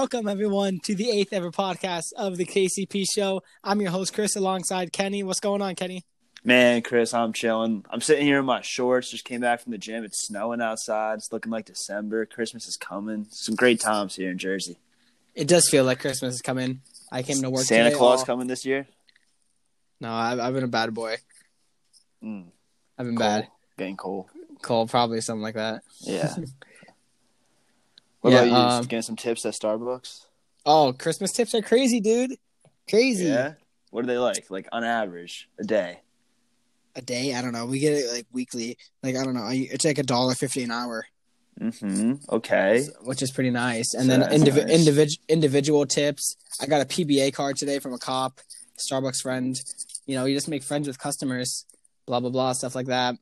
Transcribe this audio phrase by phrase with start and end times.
[0.00, 3.42] Welcome everyone to the eighth ever podcast of the KCP Show.
[3.62, 5.22] I'm your host Chris, alongside Kenny.
[5.22, 6.06] What's going on, Kenny?
[6.42, 7.84] Man, Chris, I'm chilling.
[7.90, 9.10] I'm sitting here in my shorts.
[9.10, 10.02] Just came back from the gym.
[10.02, 11.16] It's snowing outside.
[11.18, 12.24] It's looking like December.
[12.24, 13.26] Christmas is coming.
[13.28, 14.78] Some great times here in Jersey.
[15.34, 16.80] It does feel like Christmas is coming.
[17.12, 17.64] I came to work.
[17.64, 18.86] Santa Claus all- coming this year.
[20.00, 21.18] No, I've, I've been a bad boy.
[22.24, 22.46] Mm,
[22.96, 23.18] I've been cold.
[23.18, 23.48] bad.
[23.76, 24.28] Getting cold.
[24.62, 25.82] Cold, probably something like that.
[26.00, 26.34] Yeah.
[28.20, 28.54] what Yeah, about you?
[28.54, 30.24] um, Getting some tips at Starbucks?
[30.66, 32.36] Oh, Christmas tips are crazy, dude.
[32.88, 33.24] Crazy.
[33.26, 33.54] Yeah.
[33.90, 34.50] What are they like?
[34.50, 36.00] Like on average, a day.
[36.96, 37.34] A day?
[37.34, 37.66] I don't know.
[37.66, 38.76] We get it like weekly.
[39.02, 39.48] Like I don't know.
[39.50, 41.06] It's like a dollar fifty an hour,
[41.60, 42.14] Mm-hmm.
[42.34, 42.86] Okay.
[43.02, 43.94] which is pretty nice.
[43.94, 44.88] And So then that's indiv- nice.
[44.88, 46.36] individ- individual tips.
[46.60, 48.40] I got a PBA card today from a cop,
[48.78, 49.60] Starbucks friend.
[50.06, 51.64] You know, you just make friends with customers.
[52.06, 53.16] Blah blah blah, stuff like that.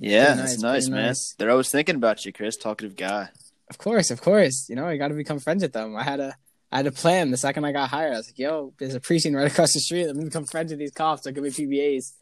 [0.00, 1.06] Yeah, Pretty that's nice, nice, man.
[1.06, 1.34] nice.
[1.38, 2.56] They're always thinking about you, Chris.
[2.56, 3.28] Talkative guy.
[3.70, 4.66] Of course, of course.
[4.68, 5.96] You know, I got to become friends with them.
[5.96, 6.36] I had a,
[6.72, 7.30] I had a plan.
[7.30, 9.80] The second I got hired, I was like, "Yo, there's a precinct right across the
[9.80, 10.06] street.
[10.06, 11.26] Let me become friends with these cops.
[11.26, 12.12] I will give me PBAs."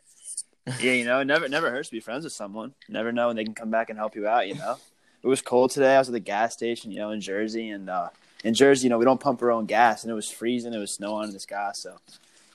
[0.80, 2.74] yeah, you know, it never never hurts to be friends with someone.
[2.88, 4.48] Never know when they can come back and help you out.
[4.48, 4.76] You know,
[5.22, 5.94] it was cold today.
[5.94, 8.08] I was at the gas station, you know, in Jersey, and uh,
[8.42, 10.74] in Jersey, you know, we don't pump our own gas, and it was freezing.
[10.74, 11.96] It was snow on this gas, so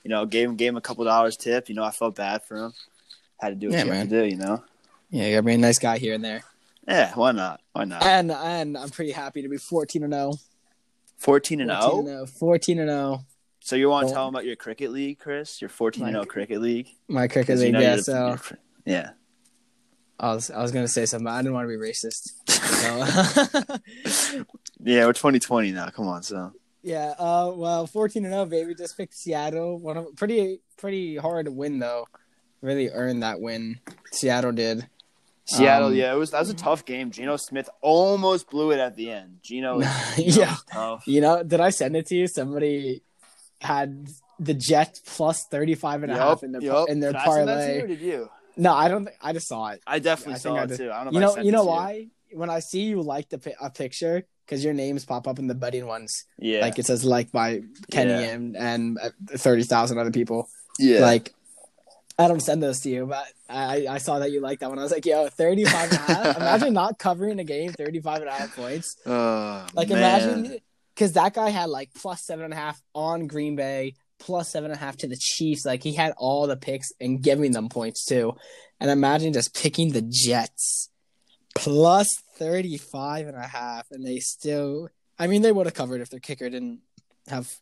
[0.04, 1.70] you know, gave him gave him a couple dollars tip.
[1.70, 2.74] You know, I felt bad for him.
[3.40, 4.00] Had to do what Yeah, you man.
[4.00, 4.28] have to do.
[4.28, 4.64] You know,
[5.10, 6.42] Yeah, you got to be a nice guy here and there.
[6.88, 7.60] Yeah, why not?
[7.72, 8.02] Why not?
[8.04, 10.32] And and I'm pretty happy to be 14 and 0.
[11.18, 12.26] Fourteen and 14 zero.
[12.26, 13.24] 14 and 0.
[13.60, 15.60] So you want to tell him about your cricket league, Chris?
[15.60, 16.88] Your fourteen and zero cricket league.
[17.06, 17.74] My cricket 'Cause you league.
[17.74, 18.36] know Yeah, so
[18.84, 19.10] yeah.
[20.18, 21.24] I was I was gonna say something.
[21.26, 22.32] but I didn't want to be racist.
[24.02, 24.46] So,
[24.84, 25.88] Yeah, we're 2020 now.
[25.90, 26.52] Come on, so.
[26.82, 27.14] yeah.
[27.18, 28.74] Uh, well, 14 and 0, baby.
[28.74, 29.78] Just picked Seattle.
[29.78, 32.06] One of pretty pretty hard win though.
[32.60, 33.78] Really earned that win.
[34.12, 34.88] Seattle did.
[35.44, 37.10] Seattle, Um, yeah, it was that was a tough game.
[37.10, 39.38] Geno Smith almost blew it at the end.
[39.42, 39.80] Geno,
[40.16, 40.56] yeah.
[40.72, 41.02] tough.
[41.06, 42.26] You know, did I send it to you?
[42.28, 43.02] Somebody
[43.60, 44.08] had
[44.38, 46.88] the Jets plus 35 and a half in their yup.
[46.88, 47.80] in their Did I send that to parlay.
[47.80, 48.30] you did you?
[48.56, 49.80] No, I don't think I just saw it.
[49.86, 50.78] I definitely I saw it did.
[50.78, 50.90] too.
[50.92, 51.20] I don't know.
[51.20, 52.08] You know, you know why?
[52.32, 55.46] When I see you like the pi- a picture because your names pop up in
[55.46, 58.18] the betting ones, Yeah, like it says like by Kenny Yeah.
[58.20, 60.48] and and uh, thirty thousand other people.
[60.78, 61.00] yeah.
[61.00, 61.34] Like,
[62.22, 64.78] I don't send those to you, but I I saw that you liked that one.
[64.78, 66.36] I was like, yo, 35 and a half.
[66.38, 68.96] imagine not covering a game, 35 and a half points.
[69.06, 69.98] oh, Like man.
[69.98, 70.58] imagine
[70.94, 74.70] because that guy had like plus seven and a half on Green Bay, plus seven
[74.70, 75.64] and a half to the Chiefs.
[75.66, 78.34] Like he had all the picks and giving them points too.
[78.80, 80.88] And imagine just picking the Jets
[81.54, 82.08] plus
[82.38, 86.18] 35 and a half and they still I mean they would have covered if their
[86.18, 86.80] kicker didn't
[87.28, 87.52] have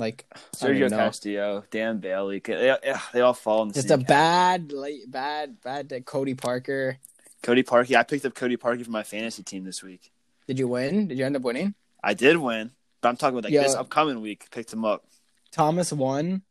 [0.00, 0.24] like
[0.56, 0.90] Sergio.
[0.90, 2.76] Castillo, Dan Bailey, they,
[3.12, 6.98] they all fall in the just a bad late bad bad uh, Cody Parker.
[7.42, 7.96] Cody Parkey.
[7.96, 10.10] I picked up Cody Parkey for my fantasy team this week.
[10.46, 11.08] Did you win?
[11.08, 11.74] Did you end up winning?
[12.02, 13.62] I did win, but I'm talking about like Yeah.
[13.62, 14.50] this upcoming week.
[14.50, 15.04] Picked him up.
[15.52, 16.42] Thomas won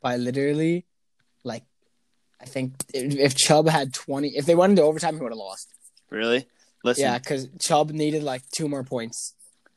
[0.00, 0.86] by literally
[1.42, 1.64] like
[2.40, 5.72] I think if, Chubb had twenty, if they went into overtime, he would have lost.
[6.10, 6.46] Really?
[6.84, 9.34] Listen, Yeah, because Chubb needed like two more points.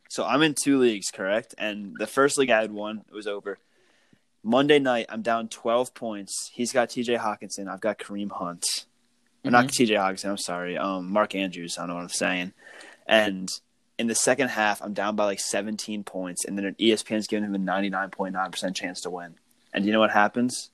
[0.09, 1.53] So I'm in two leagues, correct?
[1.57, 3.59] And the first league I had won, it was over.
[4.43, 6.49] Monday night, I'm down 12 points.
[6.53, 7.17] He's got T.J.
[7.17, 7.67] Hockenson.
[7.67, 8.65] I've got Kareem Hunt.
[9.43, 9.93] Or not T.J.
[9.95, 10.29] Hockenson.
[10.29, 10.77] I'm sorry.
[10.77, 11.77] Um, Mark Andrews.
[11.77, 12.53] I don't know what I'm saying.
[13.05, 13.49] And
[13.97, 17.55] in the second half, I'm down by like 17 points, and then ESPN's giving him
[17.55, 19.35] a 99.9% chance to win.
[19.73, 20.69] And you know what happens?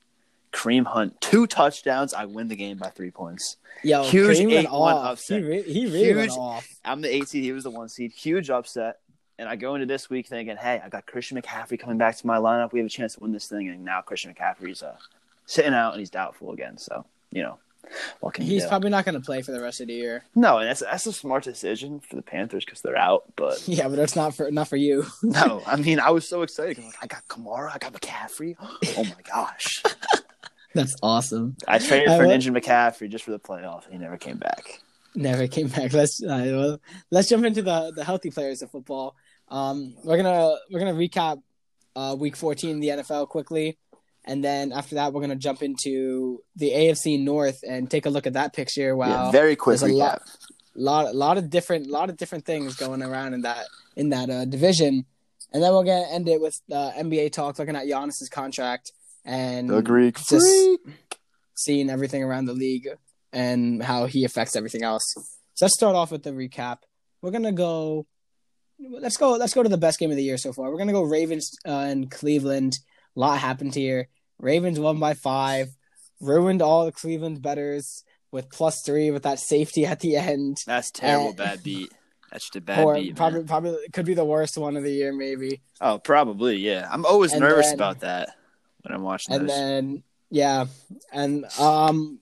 [0.52, 2.14] Kareem Hunt, two touchdowns.
[2.14, 3.56] I win the game by three points.
[3.82, 5.12] Yo, Huge Kareem went 8-1 off.
[5.12, 5.40] upset.
[5.40, 6.68] He, re- he really went off.
[6.84, 7.42] I'm the eight seed.
[7.42, 8.12] He was the one seed.
[8.12, 8.98] Huge upset.
[9.38, 12.26] And I go into this week thinking, hey, I got Christian McCaffrey coming back to
[12.26, 12.72] my lineup.
[12.72, 13.68] We have a chance to win this thing.
[13.68, 14.96] And now Christian McCaffrey's uh,
[15.46, 16.78] sitting out and he's doubtful again.
[16.78, 17.58] So, you know,
[18.20, 18.68] what can He's do?
[18.70, 20.24] probably not going to play for the rest of the year.
[20.34, 23.24] no, and that's that's a smart decision for the Panthers because they're out.
[23.36, 25.04] But Yeah, but it's not for not for you.
[25.22, 26.76] no, I mean, I was so excited.
[26.76, 28.56] 'cause, Like, I got Kamara, I got McCaffrey.
[28.96, 29.82] Oh my gosh!
[30.74, 31.56] That's awesome.
[31.68, 33.82] I traded I for will- Ninja McCaffrey just for the playoff.
[33.90, 34.80] He never came back.
[35.14, 35.92] Never came back.
[35.92, 36.78] Let's uh,
[37.10, 39.14] let's jump into the the healthy players of football.
[39.48, 41.42] Um, we're gonna we're gonna recap
[41.96, 43.78] uh, week 14 in the NFL quickly,
[44.24, 48.26] and then after that we're gonna jump into the AFC North and take a look
[48.26, 48.96] at that picture.
[48.96, 49.92] Wow, yeah, very quick recap.
[49.92, 50.22] lot,
[50.74, 54.44] lot lot of different lot of different things going around in that in that uh,
[54.44, 55.04] division,
[55.52, 58.92] and then we're gonna end it with uh, NBA talk, looking at Giannis's contract
[59.24, 60.80] and The Greek just freak.
[61.54, 62.88] seeing everything around the league
[63.32, 65.02] and how he affects everything else.
[65.54, 66.78] So let's start off with the recap.
[67.22, 68.06] We're gonna go.
[68.90, 69.32] Let's go.
[69.32, 70.70] Let's go to the best game of the year so far.
[70.70, 72.78] We're gonna go Ravens uh, and Cleveland.
[73.16, 74.08] A lot happened here.
[74.38, 75.68] Ravens won by five,
[76.20, 80.58] ruined all the Cleveland betters with plus three with that safety at the end.
[80.66, 81.28] That's terrible.
[81.30, 81.92] Uh, bad beat.
[82.32, 83.14] That's just a bad or beat.
[83.14, 83.46] probably man.
[83.46, 85.62] probably could be the worst one of the year, maybe.
[85.80, 86.56] Oh, probably.
[86.56, 88.30] Yeah, I'm always And nervous then- about that
[88.82, 89.40] when I'm watching this.
[89.40, 89.56] And those.
[89.56, 90.66] then yeah,
[91.12, 92.18] and um,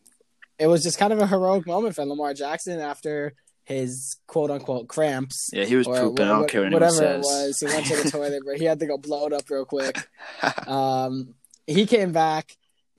[0.59, 3.32] it was just kind of a heroic moment for Lamar Jackson after
[3.64, 5.50] his quote unquote cramps.
[5.53, 6.25] yeah, he was or pooping.
[6.25, 7.25] I don't care what whatever says.
[7.25, 7.59] it was.
[7.61, 9.97] He went to the toilet, but he had to go blow it up real quick.
[10.67, 11.35] Um,
[11.67, 12.56] he came back.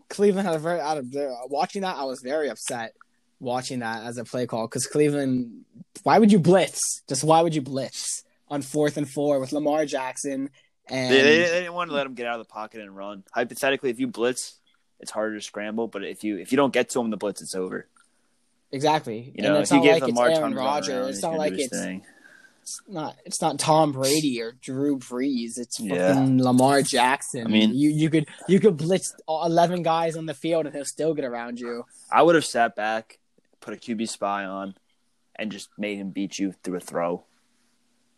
[0.09, 1.33] Cleveland had a very out of there.
[1.47, 2.93] Watching that, I was very upset
[3.39, 5.65] watching that as a play call because Cleveland.
[6.03, 7.03] Why would you blitz?
[7.07, 10.49] Just why would you blitz on fourth and four with Lamar Jackson
[10.87, 12.95] and They, they, they didn't want to let him get out of the pocket and
[12.95, 13.23] run.
[13.33, 14.59] Hypothetically, if you blitz,
[14.99, 15.87] it's harder to scramble.
[15.87, 17.87] But if you if you don't get to him the blitz, it's over.
[18.73, 19.31] Exactly?
[19.35, 21.09] You know, and it's not like it's Aaron Rodgers.
[21.15, 21.73] It's not like it's
[22.87, 25.57] not it's not Tom Brady or Drew Brees.
[25.57, 26.43] It's fucking Yeah.
[26.43, 27.45] Lamar Jackson.
[27.47, 30.85] I mean- you you could you could blitz eleven guys on the field and he'll
[30.85, 31.85] still get around you.
[32.11, 33.19] I would have sat back,
[33.59, 34.75] put a QB spy on,
[35.35, 37.23] and just made him beat you through a throw.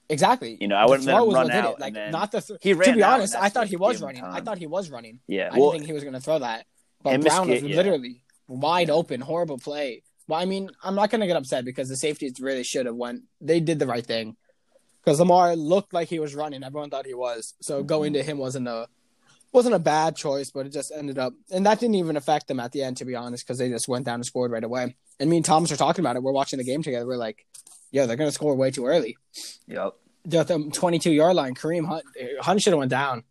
[0.10, 0.58] Exactly.
[0.62, 1.80] You know, I wouldn't run out.
[1.80, 2.42] Like not the.
[2.42, 4.24] Th- He to be honest, I thought he was running.
[4.24, 5.20] I thought he was running.
[5.28, 6.66] Yeah, I well, didn't think he was going to throw that.
[7.02, 7.76] But Brown was yeah.
[7.76, 10.04] literally wide open, horrible play.
[10.28, 12.96] Well, I mean, I'm not going to get upset because the safeties really should have
[12.96, 13.24] went.
[13.42, 14.36] They did the right thing
[15.04, 16.64] because Lamar looked like he was running.
[16.64, 17.54] Everyone thought he was.
[17.62, 17.88] So Mm-hmm.
[17.88, 18.88] going to him wasn't a
[19.52, 22.60] wasn't a bad choice, but it just ended up, and that didn't even affect them
[22.60, 24.96] at the end, to be honest, because they just went down and scored right away.
[25.18, 26.24] And me and Thomas are talking about it.
[26.24, 27.08] We're watching the game together.
[27.08, 27.46] We're like,
[27.92, 29.16] yeah, they're going to score way too early.
[29.66, 29.94] yep.
[30.26, 31.54] They're at the 22 yard line.
[31.56, 32.04] Kareem Hunt,
[32.42, 33.24] Hunt should have went down.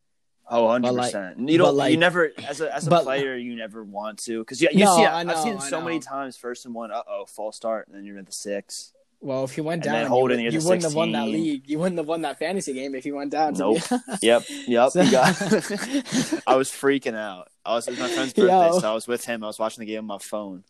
[0.50, 1.48] Oh, 100 But, like- percent.
[1.48, 1.74] You don't.
[1.76, 4.68] like- you never, as a as a but- player, you never want to because you,
[4.72, 5.02] you No, see.
[5.02, 6.36] it- know, I've seen so many times.
[6.36, 8.92] First and one, uh oh, false start, and then you're at the six.
[9.20, 11.62] Well, if you went down, you, near you wouldn't have won that league.
[11.66, 13.54] You wouldn't have won that fantasy game if you went down.
[13.54, 13.78] Nope.
[14.20, 14.42] Yep.
[14.66, 14.90] Yep.
[14.92, 15.40] So- got.
[16.46, 17.48] I was freaking out.
[17.64, 18.78] I was it was my friend's birthday, Yo.
[18.80, 19.42] so I was with him.
[19.42, 20.64] I was watching the game on my phone,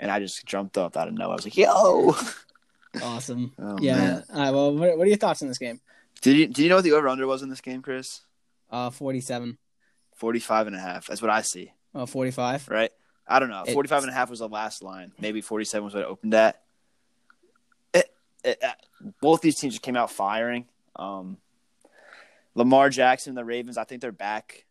[0.00, 1.32] and I just jumped up out of nowhere.
[1.32, 2.14] I was like, "Yo!"
[3.02, 3.52] awesome.
[3.58, 3.96] Oh, yeah.
[3.96, 4.24] man.
[4.32, 4.50] All right.
[4.52, 5.80] Well, what, what are your thoughts on this game?
[6.22, 8.22] Did you Did you know what the over under was in this game, Chris?
[8.70, 9.58] Uh, 47.
[10.16, 11.06] 45 and a half.
[11.06, 11.72] That's what I see.
[11.94, 12.68] Uh, 45.
[12.68, 12.90] Right?
[13.26, 13.62] I don't know.
[13.62, 15.12] It's- 45 and a half was the last line.
[15.18, 16.62] Maybe 47 was what it opened at.
[17.94, 18.10] It,
[18.44, 18.72] it, uh,
[19.20, 20.66] both these teams just came out firing.
[20.96, 21.36] Um,
[22.54, 24.64] Lamar Jackson, and the Ravens, I think they're back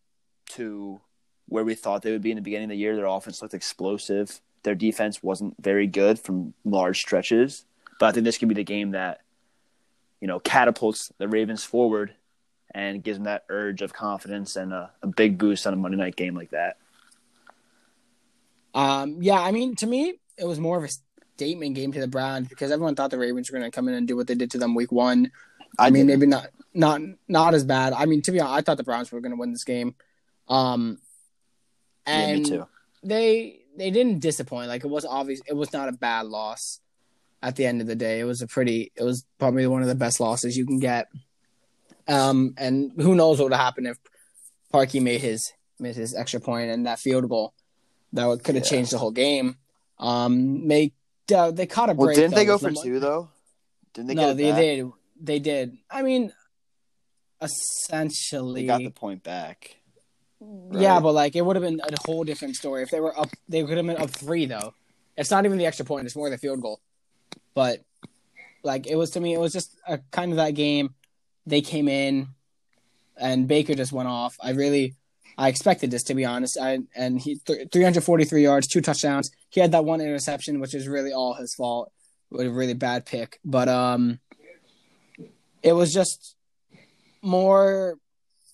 [0.51, 0.99] to
[1.47, 2.95] where we thought they would be in the beginning of the year.
[2.95, 4.41] Their offense looked explosive.
[4.63, 7.65] Their defense wasn't very good from large stretches.
[7.99, 9.21] But I think this could be the game that,
[10.19, 12.13] you know, catapults the Ravens forward
[12.77, 15.97] and gives them that urge of confidence and a, a big boost on a Monday
[15.97, 16.77] night game like that.
[18.75, 20.89] Um, yeah, I mean, to me, it was more of a
[21.35, 23.95] statement game to the Browns because everyone thought the Ravens were going to come in
[23.95, 25.31] and do what they did to them week one.
[25.79, 26.19] I, mean, didn't.
[26.19, 27.93] maybe not, not, not as bad.
[27.93, 29.95] I mean, to be honest, I thought the Browns were going to win this game.
[30.47, 30.99] Um,
[32.05, 32.67] yeah, me and too.
[33.03, 34.67] they they didn't disappoint.
[34.67, 36.79] Like it was obvious, it was not a bad loss.
[37.41, 38.91] At the end of the day, it was a pretty.
[38.95, 41.07] It was probably one of the best losses you can get.
[42.07, 43.97] Um, and who knows what would happen if
[44.73, 47.53] Parkey made his made his extra point and that field goal
[48.13, 48.69] that could have Yeah.
[48.69, 49.57] changed the whole game.
[49.99, 50.93] Um, make
[51.33, 52.05] uh, they caught a break.
[52.07, 53.29] Well, didn't they go for two though?
[53.93, 54.91] Didn't they no, they did.
[55.19, 55.77] They did.
[55.89, 56.31] I mean,
[57.41, 59.77] essentially, They got the point back.
[60.71, 63.29] Yeah, but like it would have been a whole different story if they were up.
[63.49, 64.73] They could have been up three though.
[65.17, 66.79] It's not even the extra point; it's more the field goal.
[67.55, 67.81] But
[68.63, 70.93] like it was to me, it was just a kind of that game.
[71.47, 72.27] They came in,
[73.15, 74.35] and Baker just went off.
[74.39, 74.95] I really,
[75.37, 76.57] I expected this to be honest.
[76.61, 79.31] I and he th- 343 yards, two touchdowns.
[79.49, 81.91] He had that one interception, which is really all his fault.
[82.29, 84.19] With a really bad pick, but um,
[85.63, 86.35] it was just
[87.21, 87.97] more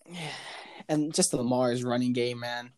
[0.90, 2.70] and just the Lamar's running game, man.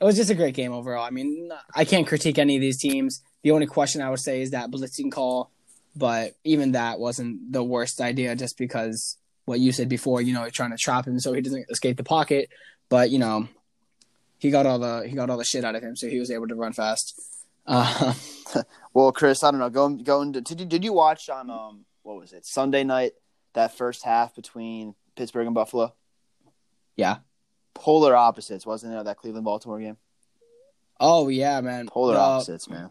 [0.00, 1.04] It was just a great game overall.
[1.04, 3.22] I mean, I can't critique any of these teams.
[3.42, 5.50] The only question I would say is that blitzing call,
[5.96, 10.48] but even that wasn't the worst idea just because what you said before, you know,
[10.50, 12.48] trying to trap him so he doesn't escape the pocket,
[12.88, 13.48] but you know,
[14.38, 16.30] he got all the he got all the shit out of him so he was
[16.30, 17.20] able to run fast.
[17.66, 18.14] Uh,
[18.94, 19.70] Well, Chris, I don't know.
[19.70, 23.12] Going going to did you, did you watch on um what was it Sunday night
[23.54, 25.94] that first half between Pittsburgh and Buffalo?
[26.96, 27.18] yeah.
[27.74, 29.04] Polar opposites, wasn't it?
[29.04, 29.96] That Cleveland Baltimore game.
[31.00, 31.88] Oh yeah, man.
[31.88, 32.90] Polar Uh, opposites, man.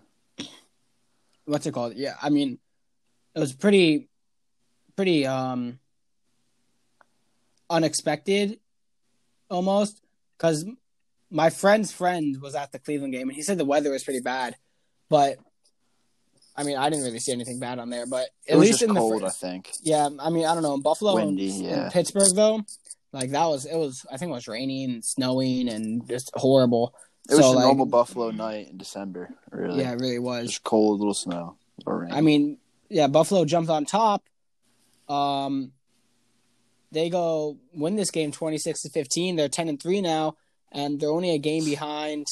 [1.45, 1.93] what's it called?
[1.95, 2.59] Yeah, I mean,
[3.33, 4.09] it was pretty,
[4.97, 5.79] pretty um
[7.73, 8.59] unexpected,
[9.49, 10.01] almost,
[10.37, 10.65] because
[11.29, 14.19] my friend's friend was at the Cleveland game and he said the weather was pretty
[14.21, 14.55] bad,
[15.09, 15.37] but
[16.55, 18.93] I mean, I didn't really see anything bad on there, but at was least in
[18.95, 19.71] cold, the I think.
[19.81, 21.89] yeah, I mean, I don't know in Buffalo, and- Windy, and yeah.
[21.89, 22.61] Pittsburgh though,
[23.11, 26.93] like that was it was I think it was raining, and snowing, and just horrible.
[27.29, 29.29] It was So, a like, normal Buffalo night in December.
[29.49, 30.47] Really, Yeah, it really was.
[30.49, 31.55] just cold, little snow
[31.87, 32.11] or rain.
[32.11, 32.57] I mean,
[32.89, 34.21] yeah, Buffalo jumped on top,
[35.09, 35.71] Um,
[36.93, 39.35] they go win this game twenty six to fifteen.
[39.35, 40.37] They're ten and three now,
[40.71, 42.27] and they're only a game behind.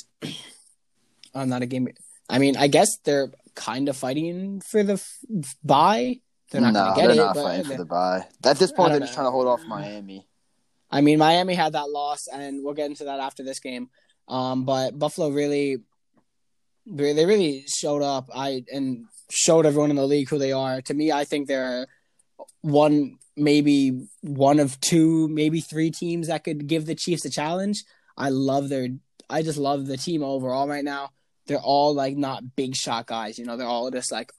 [1.33, 1.89] I'm not a game.
[2.29, 5.17] I mean, I guess they're kind of fighting for the f-
[5.63, 6.19] bye.
[6.51, 7.27] They're not no, going to get they're it.
[7.27, 8.25] not fighting for the bye.
[8.45, 9.23] At this point, they're don't just know.
[9.23, 10.27] trying to hold off Miami.
[10.89, 13.89] I mean, Miami had that loss, and we'll get into that after this game.
[14.27, 15.77] Um, but Buffalo really,
[16.85, 18.29] they really showed up.
[18.35, 20.81] I and showed everyone in the league who they are.
[20.81, 21.87] To me, I think they're
[22.61, 27.83] one, maybe one of two, maybe three teams that could give the Chiefs a challenge.
[28.17, 28.89] I love their.
[29.29, 31.11] I just love the team overall right now.
[31.47, 33.39] They're all like not big shot guys.
[33.39, 34.31] You know, they're all just like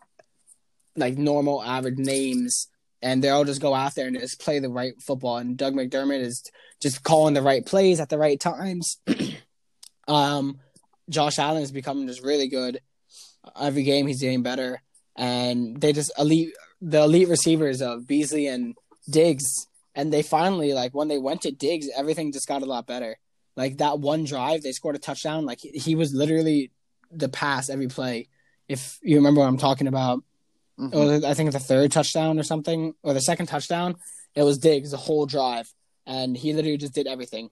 [0.96, 2.68] like normal average names
[3.02, 5.38] and they all just go out there and just play the right football.
[5.38, 6.42] And Doug McDermott is
[6.80, 8.98] just calling the right plays at the right times.
[10.08, 10.60] um,
[11.10, 12.80] Josh Allen is becoming just really good.
[13.60, 14.80] Every game he's getting better,
[15.16, 18.76] and they just elite the elite receivers of Beasley and
[19.08, 19.66] Diggs.
[19.94, 23.18] And they finally like when they went to Diggs, everything just got a lot better.
[23.56, 25.44] Like that one drive, they scored a touchdown.
[25.44, 26.70] Like he, was literally
[27.10, 28.28] the pass every play.
[28.68, 30.22] If you remember what I'm talking about,
[30.78, 30.94] Mhm.
[30.94, 33.96] was, I think the third touchdown or something, or the second touchdown.
[34.34, 35.70] It was Diggs the whole drive,
[36.06, 37.50] and he literally just did everything.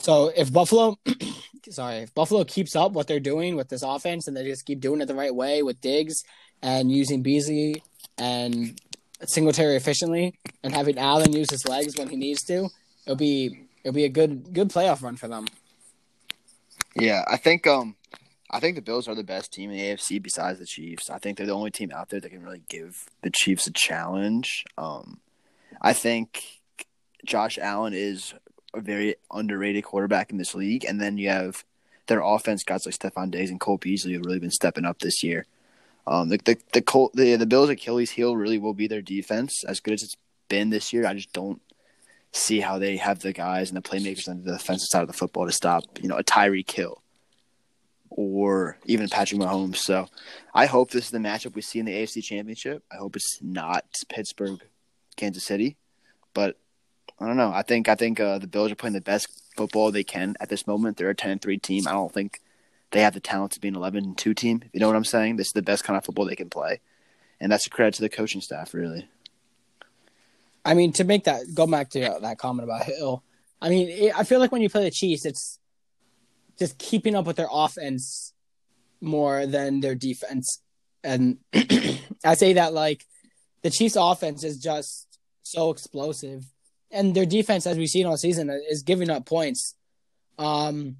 [0.00, 0.98] So if Buffalo,
[1.70, 4.78] sorry, if Buffalo keeps up what they're doing with this offense, and they just keep
[4.80, 6.22] doing it the right way with Diggs
[6.62, 7.82] and using Beasley
[8.16, 8.80] and
[9.24, 12.68] Singletary efficiently, and having Allen use his legs when he needs to,
[13.06, 15.46] it'll be it'll be a good good playoff run for them.
[16.96, 17.96] Yeah, I think um,
[18.50, 21.10] I think the Bills are the best team in the AFC besides the Chiefs.
[21.10, 23.72] I think they're the only team out there that can really give the Chiefs a
[23.72, 24.64] challenge.
[24.76, 25.20] Um,
[25.80, 26.42] I think
[27.24, 28.34] Josh Allen is
[28.74, 31.64] a very underrated quarterback in this league, and then you have
[32.06, 35.22] their offense guys like Stefon Diggs and Cole Beasley have really been stepping up this
[35.22, 35.46] year.
[36.06, 39.64] Um, the the the, Col- the the Bills' Achilles heel really will be their defense,
[39.64, 40.16] as good as it's
[40.48, 41.06] been this year.
[41.06, 41.60] I just don't
[42.32, 45.14] see how they have the guys and the playmakers on the defensive side of the
[45.14, 47.02] football to stop, you know, a Tyreek Hill
[48.10, 49.76] or even Patrick Mahomes.
[49.76, 50.08] So
[50.54, 52.82] I hope this is the matchup we see in the AFC Championship.
[52.90, 54.60] I hope it's not Pittsburgh,
[55.16, 55.76] Kansas City,
[56.34, 56.56] but
[57.18, 57.52] I don't know.
[57.52, 60.48] I think I think uh, the Bills are playing the best football they can at
[60.48, 60.96] this moment.
[60.96, 61.86] They're a ten and three team.
[61.86, 62.40] I don't think
[62.92, 64.62] they have the talent to be an eleven and two team.
[64.64, 66.50] If you know what I'm saying, this is the best kind of football they can
[66.50, 66.80] play,
[67.40, 69.08] and that's a credit to the coaching staff, really.
[70.64, 73.22] I mean, to make that go back to that comment about Hill.
[73.62, 75.58] I mean, it, I feel like when you play the Chiefs, it's
[76.58, 78.32] just keeping up with their offense
[79.00, 80.60] more than their defense.
[81.02, 81.38] And
[82.24, 83.06] I say that like
[83.62, 85.06] the Chiefs' offense is just
[85.42, 86.44] so explosive,
[86.90, 89.74] and their defense, as we've seen all season, is giving up points.
[90.38, 90.96] Um,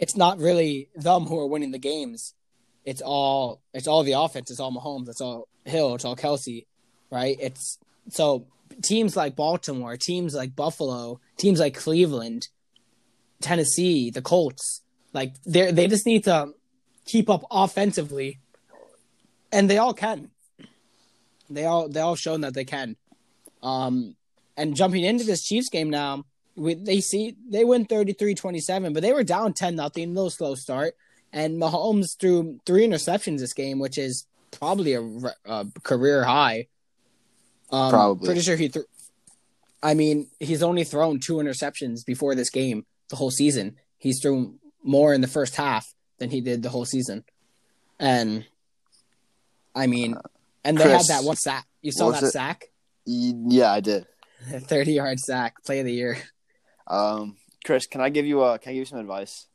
[0.00, 2.34] it's not really them who are winning the games.
[2.84, 4.50] It's all it's all the offense.
[4.50, 5.08] It's all Mahomes.
[5.08, 5.94] It's all Hill.
[5.94, 6.66] It's all Kelce,
[7.10, 7.36] right?
[7.38, 7.78] It's
[8.08, 8.46] so
[8.82, 12.48] teams like Baltimore, teams like Buffalo, teams like Cleveland,
[13.42, 16.54] Tennessee, the Colts, like they they just need to
[17.04, 18.40] keep up offensively,
[19.52, 20.30] and they all can.
[21.50, 22.96] They all they all shown that they can.
[23.62, 24.16] Um,
[24.56, 26.24] and jumping into this Chiefs game now,
[26.56, 30.94] we, they see they win 33-27, but they were down ten nothing, little slow start,
[31.32, 35.02] and Mahomes threw three interceptions this game, which is probably a,
[35.46, 36.66] a career high.
[37.70, 38.26] Um, Probably.
[38.26, 38.84] Pretty sure he threw.
[39.82, 43.76] I mean, he's only thrown two interceptions before this game the whole season.
[43.98, 47.24] He's thrown more in the first half than he did the whole season.
[47.98, 48.44] And
[49.74, 50.16] I mean,
[50.64, 51.66] and they Chris, had that one sack.
[51.80, 52.30] You saw that it?
[52.30, 52.70] sack?
[53.06, 54.06] Yeah, I did.
[54.48, 56.18] 30 yard sack, play of the year.
[56.90, 59.46] Um, Chris, can I give you uh can I give you some advice?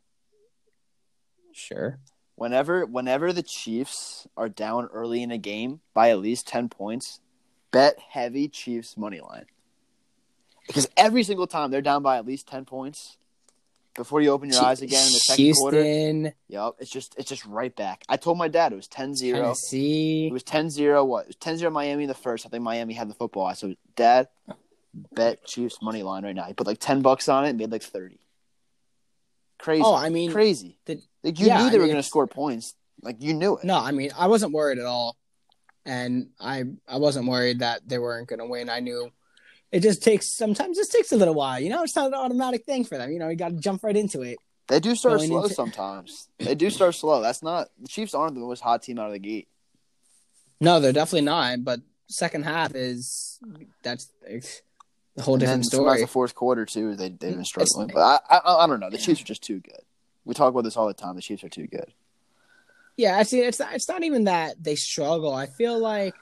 [1.53, 1.99] Sure.
[2.35, 7.19] Whenever whenever the Chiefs are down early in a game by at least ten points,
[7.71, 9.45] bet heavy Chiefs money line.
[10.65, 13.17] Because every single time they're down by at least ten points,
[13.95, 17.29] before you open your eyes again in the second quarter, Houston, yep, it's just it's
[17.29, 18.03] just right back.
[18.09, 19.33] I told my dad it was 10-0.
[19.33, 20.27] Tennessee.
[20.27, 21.25] It was 10-0 what?
[21.25, 22.45] It was 10-0 Miami in the first.
[22.45, 23.45] I think Miami had the football.
[23.45, 24.27] I said, Dad,
[25.13, 26.43] bet Chiefs money line right now.
[26.45, 28.19] He put like 10 bucks on it and made like 30.
[29.59, 29.83] Crazy.
[29.85, 30.77] Oh, I mean, crazy.
[30.85, 32.75] the- like you yeah, knew I they were going to score points.
[33.01, 33.63] Like you knew it.
[33.63, 35.15] No, I mean, I wasn't worried at all,
[35.85, 38.69] and I I wasn't worried that they weren't going to win.
[38.69, 39.09] I knew
[39.71, 41.59] it just takes sometimes just takes a little while.
[41.59, 43.11] You know, it's not an automatic thing for them.
[43.11, 44.37] You know, you got to jump right into it.
[44.67, 46.29] They do start Going slow into- sometimes.
[46.39, 47.21] They do start slow.
[47.21, 49.47] That's not the Chiefs aren't the most hot team out of the gate.
[50.61, 51.63] No, they're definitely not.
[51.63, 53.39] But second half is
[53.83, 54.61] that's it's
[55.17, 56.01] a whole And different story.
[56.01, 56.95] the fourth quarter too.
[56.95, 57.91] They they've been It's- struggling.
[57.93, 58.89] But I, I I don't know.
[58.89, 59.81] The Chiefs are just too good.
[60.25, 61.15] We talk about this all the time.
[61.15, 61.93] The Chiefs are too good.
[62.97, 65.33] Yeah, actually, it's not, it's not even that they struggle.
[65.33, 66.15] I feel like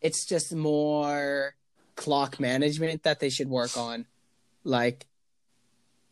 [0.00, 1.54] it's just more
[1.96, 4.06] clock management that they should work on.
[4.64, 5.06] Like,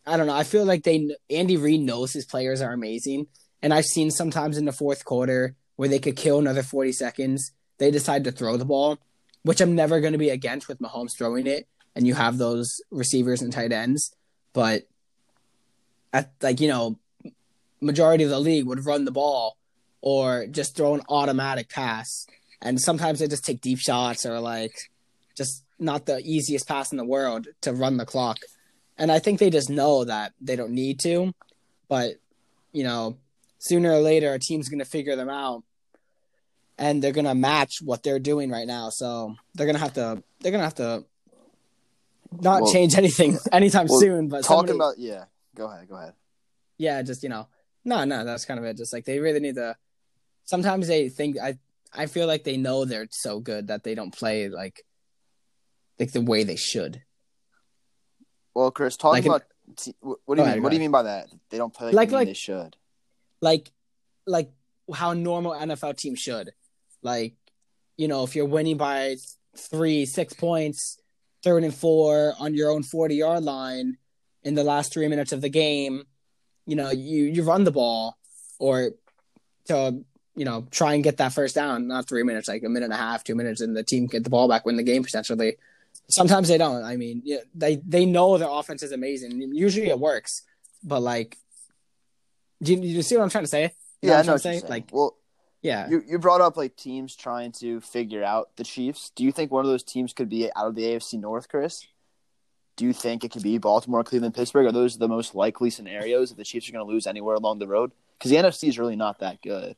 [0.06, 0.34] I don't know.
[0.34, 3.26] I feel like they Andy Reid knows his players are amazing,
[3.62, 7.52] and I've seen sometimes in the fourth quarter where they could kill another forty seconds,
[7.78, 8.98] they decide to throw the ball,
[9.42, 12.80] which I'm never going to be against with Mahomes throwing it, and you have those
[12.90, 14.14] receivers and tight ends,
[14.52, 14.84] but
[16.12, 16.98] at like you know,
[17.80, 19.56] majority of the league would run the ball
[20.00, 22.26] or just throw an automatic pass,
[22.62, 24.74] and sometimes they just take deep shots or like
[25.36, 28.38] just not the easiest pass in the world to run the clock.
[28.96, 31.32] And I think they just know that they don't need to,
[31.88, 32.14] but
[32.72, 33.16] you know,
[33.58, 35.62] sooner or later a team's going to figure them out
[36.78, 38.90] and they're going to match what they're doing right now.
[38.90, 41.04] So they're going to have to they're to have to
[42.40, 45.96] not Well- change anything anytime well, soon, but Talking somebody- about yeah, go ahead, go
[45.96, 46.14] ahead.
[46.76, 47.48] yeah, just you know,
[47.84, 48.76] no, no, that's kind of it.
[48.76, 49.76] Just like they really need to.
[50.44, 51.58] Sometimes they think I,
[51.92, 54.84] I feel like they know they're so good that they don't play like,
[55.98, 57.02] like the way they should.
[58.54, 60.56] Well, Chris, talking Like about what do you mean?
[60.56, 61.28] go What do you mean by that?
[61.50, 62.76] They don't play like, Like- like- they should.
[63.40, 63.70] Like,
[64.26, 64.50] like
[64.92, 66.52] how normal NFL team should.
[67.02, 67.34] Like,
[67.96, 69.16] you know, if you're winning by
[69.56, 70.98] three, six points,
[71.42, 73.96] third and four on your own forty yard line
[74.42, 76.04] in the last three minutes of the game,
[76.66, 78.16] you know, you you run the ball
[78.58, 78.90] or
[79.66, 81.88] to you know try and get that first down.
[81.88, 84.24] Not three minutes, like a minute and a half, two minutes, and the team get
[84.24, 85.56] the ball back, win the game potentially.
[86.08, 86.84] Sometimes they don't.
[86.84, 89.40] I mean, yeah, they they know their offense is amazing.
[89.52, 90.42] Usually it works,
[90.82, 91.36] but like,
[92.62, 93.62] do you, you see what I'm trying to say?
[94.00, 94.70] You Yeah, what I'm know what trying you're saying.
[94.70, 95.16] Like, well,
[95.62, 99.10] yeah, you you brought up like teams trying to figure out the Chiefs.
[99.14, 101.86] Do you think one of those teams could be out of the AFC North, Chris?
[102.76, 104.66] Do you think it could be Baltimore, Cleveland, Pittsburgh?
[104.66, 107.58] Are those the most likely scenarios that the Chiefs are going to lose anywhere along
[107.58, 107.90] the road?
[108.16, 109.74] Because the NFC is really not that good.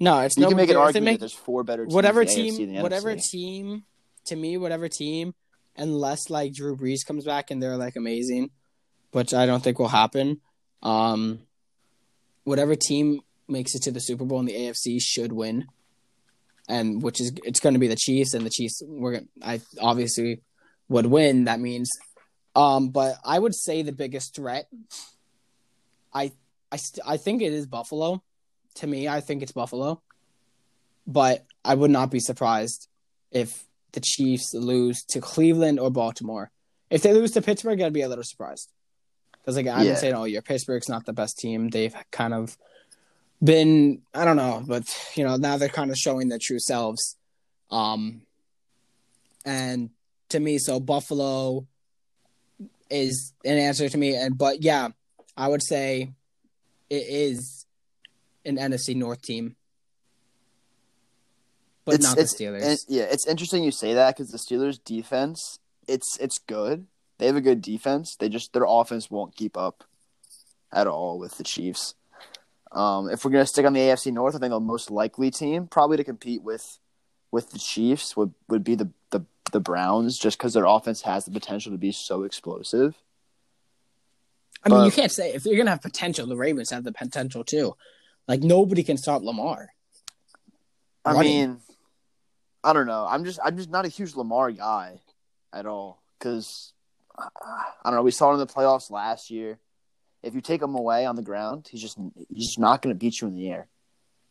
[0.00, 2.22] no, it's You no can make an argument make- that there's four better teams whatever
[2.22, 3.84] in the AFC than team, whatever team,
[4.24, 5.34] to me, whatever team,
[5.76, 8.50] unless like Drew Brees comes back and they're like amazing,
[9.12, 10.40] which I don't think will happen.
[10.82, 11.40] Um,
[12.44, 15.66] whatever team makes it to the Super Bowl in the AFC should win,
[16.68, 20.40] and which is it's going to be the Chiefs, and the Chiefs we're I obviously
[20.88, 21.44] would win.
[21.44, 21.90] That means,
[22.54, 24.66] um, but I would say the biggest threat.
[26.12, 26.32] I
[26.72, 28.22] I st- I think it is Buffalo.
[28.76, 30.00] To me, I think it's Buffalo
[31.06, 32.88] but I would not be surprised
[33.30, 36.50] if the Chiefs lose to Cleveland or Baltimore.
[36.88, 38.72] If they lose to Pittsburgh, I'd be a little surprised.
[39.32, 39.90] Because like I've Yeah.
[39.92, 41.68] been saying all year, Pittsburgh's not the best team.
[41.68, 42.56] They've kind of
[43.44, 47.16] been I don't know, but you know now they're kind of showing their true selves.
[47.70, 48.22] Um,
[49.44, 49.90] and
[50.30, 51.66] to me, so Buffalo
[52.90, 54.88] is an answer to me, and but yeah,
[55.36, 56.12] I would say
[56.90, 57.66] it is
[58.44, 59.56] an NFC North team,
[61.84, 62.62] but It's- not the it's- Steelers.
[62.62, 66.86] And, yeah, it's interesting you say that because the Steelers' defense, it's it's good.
[67.18, 68.16] They have a good defense.
[68.16, 69.84] They just their offense won't keep up
[70.72, 71.94] at all with the Chiefs.
[72.74, 75.66] Um, if we're gonna stick on the AFC North, I think the most likely team
[75.68, 76.78] probably to compete with
[77.30, 81.24] with the Chiefs would, would be the, the the Browns, just because their offense has
[81.24, 82.96] the potential to be so explosive.
[84.64, 86.92] I mean, but- you can't say if you're gonna have potential, the Ravens have the
[86.92, 87.76] potential too.
[88.26, 89.68] Like nobody can stop Lamar.
[91.04, 91.30] I Running.
[91.32, 91.60] mean,
[92.64, 93.06] I don't know.
[93.08, 95.00] I'm just I'm just not a huge Lamar guy
[95.52, 96.72] at all because
[97.16, 97.30] I
[97.84, 98.02] don't know.
[98.02, 99.58] We saw it in the playoffs last year.
[100.24, 102.98] If you take him away on the ground, he's just he's just not going to
[102.98, 103.68] beat you in the air.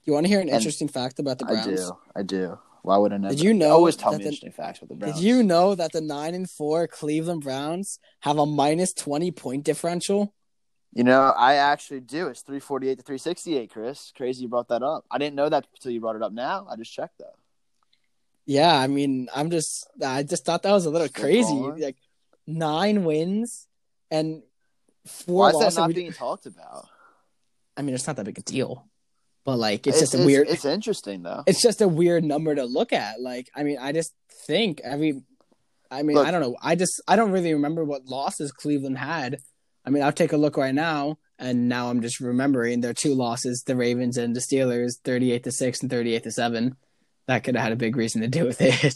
[0.04, 1.68] You want to hear an And interesting fact about the Browns?
[1.68, 2.60] I do, I do.
[2.82, 3.34] Why would I never?
[3.34, 5.16] Did you know always tell me the- interesting facts about the Browns?
[5.16, 9.64] Did you know that the nine and four Cleveland Browns have a minus twenty point
[9.64, 10.34] differential?
[10.94, 12.28] You know, I actually do.
[12.28, 13.72] It's three forty eight to three sixty eight.
[13.72, 15.06] Chris, crazy you brought that up.
[15.10, 16.34] I didn't know that until you brought it up.
[16.34, 17.38] Now I just checked though.
[18.46, 21.54] Yeah, I mean, I'm just, I just thought that was a little Still crazy.
[21.54, 21.96] Like
[22.46, 23.68] nine wins
[24.12, 24.44] and
[25.06, 26.88] four Why is that not We- being talked about?
[27.76, 28.86] I mean, it's not that big a deal,
[29.46, 30.48] but like, it's, just a it's, weird.
[30.48, 31.44] It's interesting though.
[31.48, 33.20] it's just a weird number to look at.
[33.20, 34.14] Like, I mean, I just
[34.46, 35.22] think every,
[35.90, 36.56] I mean, Look- I don't know.
[36.62, 39.40] I just, I don't really remember what losses Cleveland had.
[39.86, 43.14] I mean, I'll take a look right now, and now I'm just remembering their two
[43.14, 46.78] losses: the Ravens and the Steelers, thirty-eight to six and thirty-eight to seven.
[47.28, 48.96] That could have had a big reason to do with it.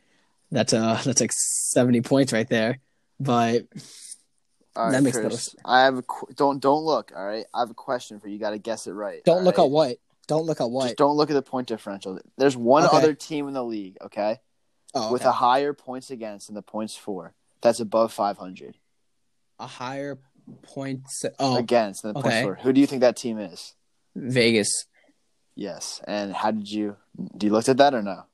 [0.50, 2.78] That's uh, that's like seventy points right there.
[3.18, 3.64] But
[4.76, 5.54] All That right, makes no sense.
[5.64, 7.12] I have a qu- don't don't look.
[7.14, 8.34] All right, I have a question for you.
[8.34, 9.22] You got to guess it right.
[9.24, 9.64] don't look right?
[9.64, 9.96] at what.
[10.26, 10.84] Don't look at what.
[10.84, 12.18] Just don't look at the point differential.
[12.38, 12.96] There's one Okay.
[12.96, 14.40] other team in the league, okay,
[14.94, 15.28] oh, with okay.
[15.28, 17.34] a higher points against than the points for.
[17.60, 18.76] That's above 500
[19.60, 20.18] a higher
[20.62, 21.24] points.
[21.38, 22.42] Oh, against than the okay.
[22.42, 22.54] points for.
[22.64, 23.74] Who do you think that team is?
[24.16, 24.86] Vegas.
[25.54, 26.00] Yes.
[26.06, 26.96] And how did you?
[27.36, 28.24] Do you looked at that or no?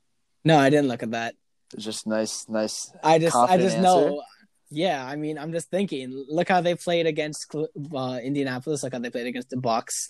[0.45, 1.35] No, I didn't look at that.
[1.75, 2.91] It's just nice, nice.
[3.05, 4.23] I just, I Confident just know.
[4.71, 6.27] Yeah, I mean, I'm just thinking.
[6.29, 8.83] Look how they played against uh, Indianapolis.
[8.83, 10.09] Look how they played against the Bucs.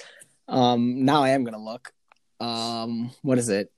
[0.48, 1.92] Um, now I am gonna look.
[2.40, 3.72] Um, what is it?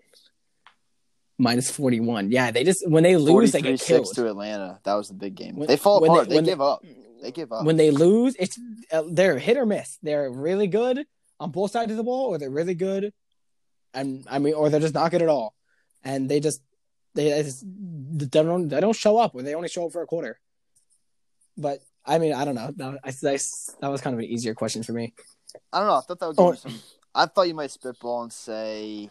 [1.39, 2.33] Minus forty one.
[2.33, 4.15] Yeah, they just when they lose, they get 43-6 killed.
[4.15, 4.81] to Atlanta.
[4.85, 5.57] That was the big game.
[5.57, 6.29] When- they fall they- apart.
[6.29, 6.85] They, they- give up.
[7.23, 7.65] They give up.
[7.65, 8.59] When they lose, it's
[8.91, 9.99] uh, they're hit or miss.
[10.03, 11.05] They're really good
[11.39, 13.13] on both sides of the ball, or they're really good,
[13.95, 15.55] and I mean, or they're just not good at all.
[16.03, 16.61] And they just
[17.15, 20.03] they, they just they don't they don't show up, or they only show up for
[20.03, 20.41] a quarter.
[21.57, 22.71] But I mean, I don't know.
[22.77, 23.39] That, I, I,
[23.81, 25.15] that was kind of an easier question for me.
[25.73, 25.97] I don't know.
[25.97, 26.51] I thought that would give Oh.
[26.53, 26.81] you some.
[27.15, 29.11] I thought you might spitball and say.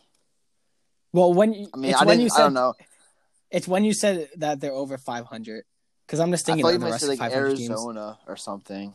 [1.14, 2.74] Well, when you, I mean, it's I when you I said don't know.
[3.52, 5.66] it's when you said that they're over five hundred.
[6.08, 7.56] Because I'm just I thinking thought of you the might rest say of like 500
[7.58, 7.70] teams.
[7.70, 8.94] Arizona or something.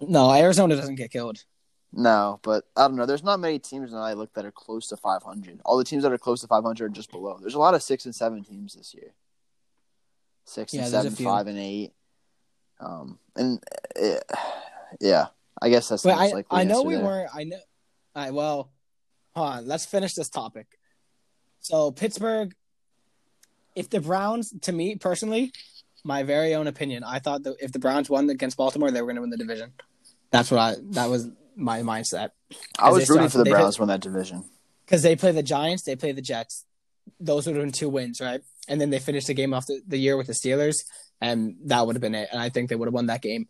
[0.00, 1.44] No, Arizona doesn't get killed.
[1.92, 3.06] No, but I don't know.
[3.06, 5.60] There's not many teams that I look that are close to 500.
[5.64, 7.38] All the teams that are close to 500 are just below.
[7.40, 9.12] There's a lot of six and seven teams this year.
[10.46, 11.92] Six Yeah, and seven, five and eight.
[12.80, 13.62] Um, and
[14.00, 14.16] uh,
[15.00, 15.26] yeah,
[15.60, 16.02] I guess that's.
[16.02, 17.04] the Wait, I, I know we there.
[17.04, 17.30] weren't.
[17.34, 17.56] I know.
[18.16, 18.70] All right, well,
[19.34, 19.66] hold on.
[19.66, 20.66] Let's finish this topic.
[21.60, 22.54] So Pittsburgh,
[23.76, 25.52] if the Browns, to me personally,
[26.04, 29.06] my very own opinion, I thought that if the Browns won against Baltimore, they were
[29.06, 29.72] going to win the division.
[30.30, 30.76] That's what I.
[30.92, 32.30] That was my mindset
[32.78, 34.44] I was rooting for the Browns to win that division.
[34.86, 36.64] because they play the Giants, they play the Jets.
[37.18, 38.40] Those would have been two wins, right?
[38.68, 40.84] And then they finished the game off the, the year with the Steelers,
[41.20, 42.28] and that would have been it.
[42.30, 43.48] And I think they would have won that game.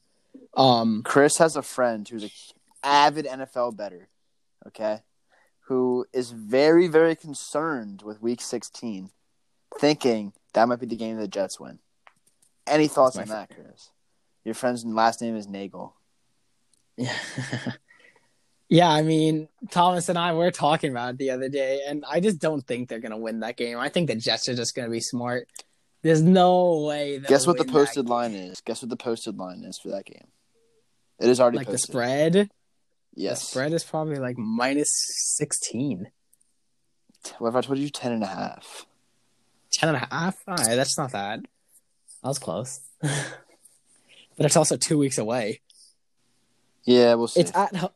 [0.56, 2.30] Um, Chris has a friend who's an
[2.82, 4.08] avid NFL better,
[4.66, 5.00] okay,
[5.66, 9.10] who is very very concerned with Week 16,
[9.78, 11.78] thinking that might be the game the Jets win.
[12.66, 13.90] Any thoughts on that, Chris?
[14.44, 15.94] Your friend's last name is Nagel.
[16.96, 17.12] Yeah.
[18.70, 22.20] yeah, I mean, Thomas and I were talking about it the other day, and I
[22.20, 23.78] just don't think they're going to win that game.
[23.78, 25.48] I think the Jets are just going to be smart.
[26.02, 27.18] There's no way.
[27.18, 28.12] Guess what the posted game.
[28.12, 28.60] line is?
[28.60, 30.28] Guess what the posted line is for that game?
[31.18, 32.48] It is already Like the spread?
[33.12, 33.40] Yes.
[33.40, 34.88] The spread is probably like minus
[35.36, 36.06] 16.
[37.38, 38.86] What if I told you 10 and a half?
[39.72, 40.36] 10 and a half?
[40.46, 41.42] All right, that's not bad.
[42.22, 42.80] That was close.
[43.00, 45.60] but it's also two weeks away.
[46.84, 47.40] Yeah, we'll see.
[47.40, 47.92] It's at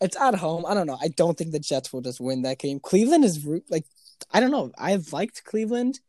[0.00, 0.64] it's at home.
[0.66, 0.98] I don't know.
[1.00, 2.80] I don't think the Jets will just win that game.
[2.80, 3.84] Cleveland is like
[4.32, 4.72] I don't know.
[4.78, 6.00] I've liked Cleveland.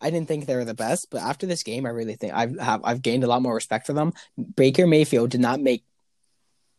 [0.00, 2.58] I didn't think they were the best, but after this game, I really think I've
[2.58, 4.12] have, I've gained a lot more respect for them.
[4.56, 5.84] Baker Mayfield did not make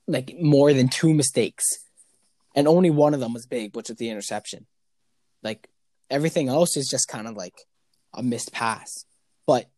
[0.07, 1.65] like more than two mistakes,
[2.55, 4.67] and only one of them was big, which was the interception.
[5.41, 5.67] Like
[6.09, 7.55] everything else is just kind of like
[8.13, 9.05] a missed pass.
[9.47, 9.69] But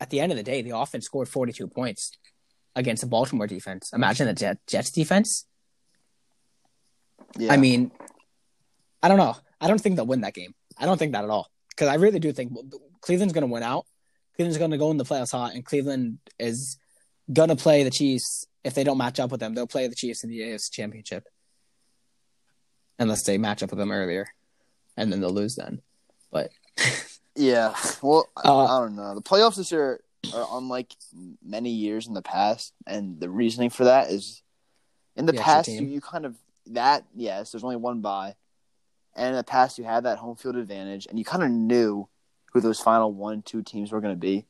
[0.00, 2.12] at the end of the day, the offense scored forty two points
[2.74, 3.90] against the Baltimore defense.
[3.92, 5.44] Imagine the Jet, Jets defense.
[7.38, 7.52] Yeah.
[7.52, 7.90] I mean,
[9.02, 9.36] I don't know.
[9.60, 10.54] I don't think they'll win that game.
[10.78, 11.50] I don't think that at all.
[11.70, 12.52] Because I really do think
[13.00, 13.86] Cleveland's going to win out.
[14.36, 16.76] Cleveland's going to go in the playoffs hot, and Cleveland is
[17.32, 18.46] going to play the Chiefs.
[18.64, 21.24] If they don't match up with them, they'll play the Chiefs in the AFC Championship.
[22.98, 24.26] Unless they match up with them earlier,
[24.96, 25.82] and then they'll lose then.
[26.30, 26.50] But
[27.36, 27.74] Yeah.
[28.02, 29.14] Well, I- Uh, I don't know.
[29.14, 30.00] The playoffs this year
[30.34, 30.94] are unlike
[31.44, 34.42] many years in the past, and the reasoning for that is
[35.14, 36.36] in the extra past you, you kind of
[36.72, 38.34] that yes, there's only one bye,
[39.14, 42.08] and in the past you had that home field advantage, and you kind of knew
[42.52, 44.46] who those final one two teams were going to be.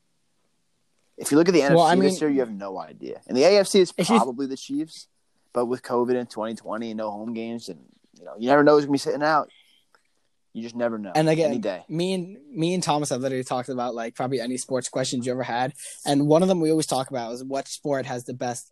[1.17, 3.21] If you look at the NFC Well, I this year, you have no idea.
[3.27, 5.07] And the AFC is probably the Chiefs,
[5.51, 7.79] but with COVID in 2020 and no home games, and
[8.17, 9.49] you know you never know who's going to be sitting out.
[10.53, 11.11] You just never know.
[11.13, 11.85] And again, any day.
[11.87, 15.31] me and me and Thomas have literally talked about like probably any sports questions you
[15.31, 15.73] ever had,
[16.05, 18.71] and one of them we always talk about is what sport has the best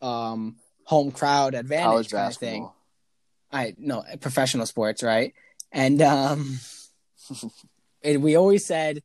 [0.00, 0.56] um
[0.90, 2.68] home crowd advantage College kind of thing.
[3.52, 5.32] I no professional sports, right?
[5.70, 6.58] And um,
[8.02, 9.00] and we always said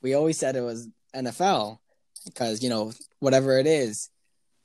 [0.00, 1.78] we always said it was NFL
[2.24, 4.08] because you know whatever it is,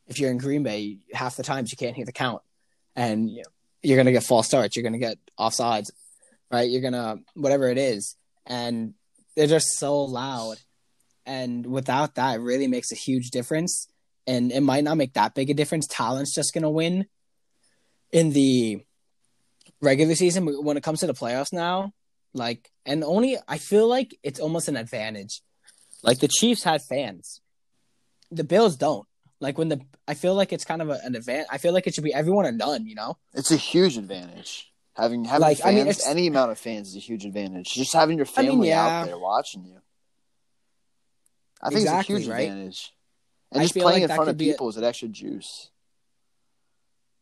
[0.07, 2.41] if you're in Green Bay, half the times you can't hear the count,
[2.95, 3.29] and
[3.83, 5.91] you're gonna get false starts, you're gonna get offsides,
[6.49, 6.69] right?
[6.69, 8.93] You're gonna whatever it is, and
[9.35, 10.55] they're just so loud,
[11.25, 13.89] and without that, it really makes a huge difference.
[14.27, 15.87] And it might not make that big a difference.
[15.87, 17.07] Talent's just gonna win
[18.11, 18.81] in the
[19.81, 20.45] regular season.
[20.63, 21.93] When it comes to the playoffs now,
[22.33, 25.41] like, and only I feel like it's almost an advantage.
[26.03, 27.41] Like the Chiefs had fans,
[28.31, 29.07] the Bills don't.
[29.39, 31.47] Like when the I feel like it's kind of a, an advantage.
[31.51, 32.85] I feel like it should be everyone or none.
[32.85, 33.17] You know.
[33.33, 34.71] It's a huge advantage.
[34.95, 37.71] Having having Like, I fans, mean, any amount of fans is a huge advantage.
[37.71, 38.85] Just having your I mean, family yeah.
[39.01, 39.77] out there watching you.
[41.61, 42.49] I think Exactly, it's a huge right?
[42.49, 42.93] advantage.
[43.51, 45.69] And I just playing like in front of be a- people is an extra juice.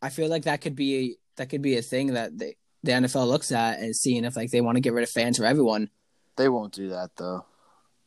[0.02, 3.28] I feel like that could be that could be a thing that they, the NFL
[3.28, 5.90] looks at and seeing if like they want to get rid of fans for everyone.
[6.38, 7.46] They won't do that though.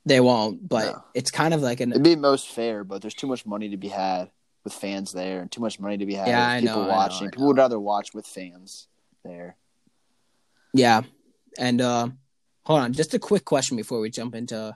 [0.04, 1.04] They won't, but No.
[1.14, 3.76] it's kind of like an It'd be most fair, but there's too much money to
[3.76, 4.30] be had
[4.64, 6.82] with fans there, and too much money to be had Yeah, with I people know,
[6.82, 7.26] I know, watching.
[7.26, 8.88] I People would rather watch with fans
[9.24, 9.56] there.
[10.72, 11.02] yeah.
[11.58, 12.08] And uh,
[12.64, 14.74] hold on, just a quick question before we jump into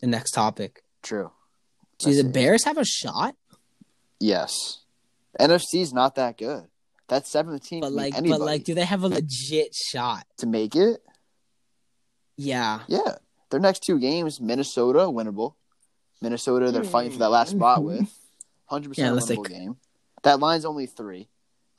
[0.00, 0.82] the next topic.
[1.02, 1.30] True.
[2.04, 2.32] Do the it.
[2.32, 3.34] Bears have a shot?
[4.18, 4.78] Yes.
[5.38, 6.64] NFC's not that good.
[7.08, 10.24] That seventh team But like, but like, do they have a legit shot?
[10.38, 11.00] to make it.
[12.36, 12.80] Yeah.
[12.88, 13.16] Yeah,
[13.50, 15.54] their next two games, Minnesota winnable.
[16.22, 18.00] Minnesota, they're fighting for that last spot with
[18.72, 19.76] Yeah, percent let's winnable take- game.
[20.22, 21.28] That line's only three.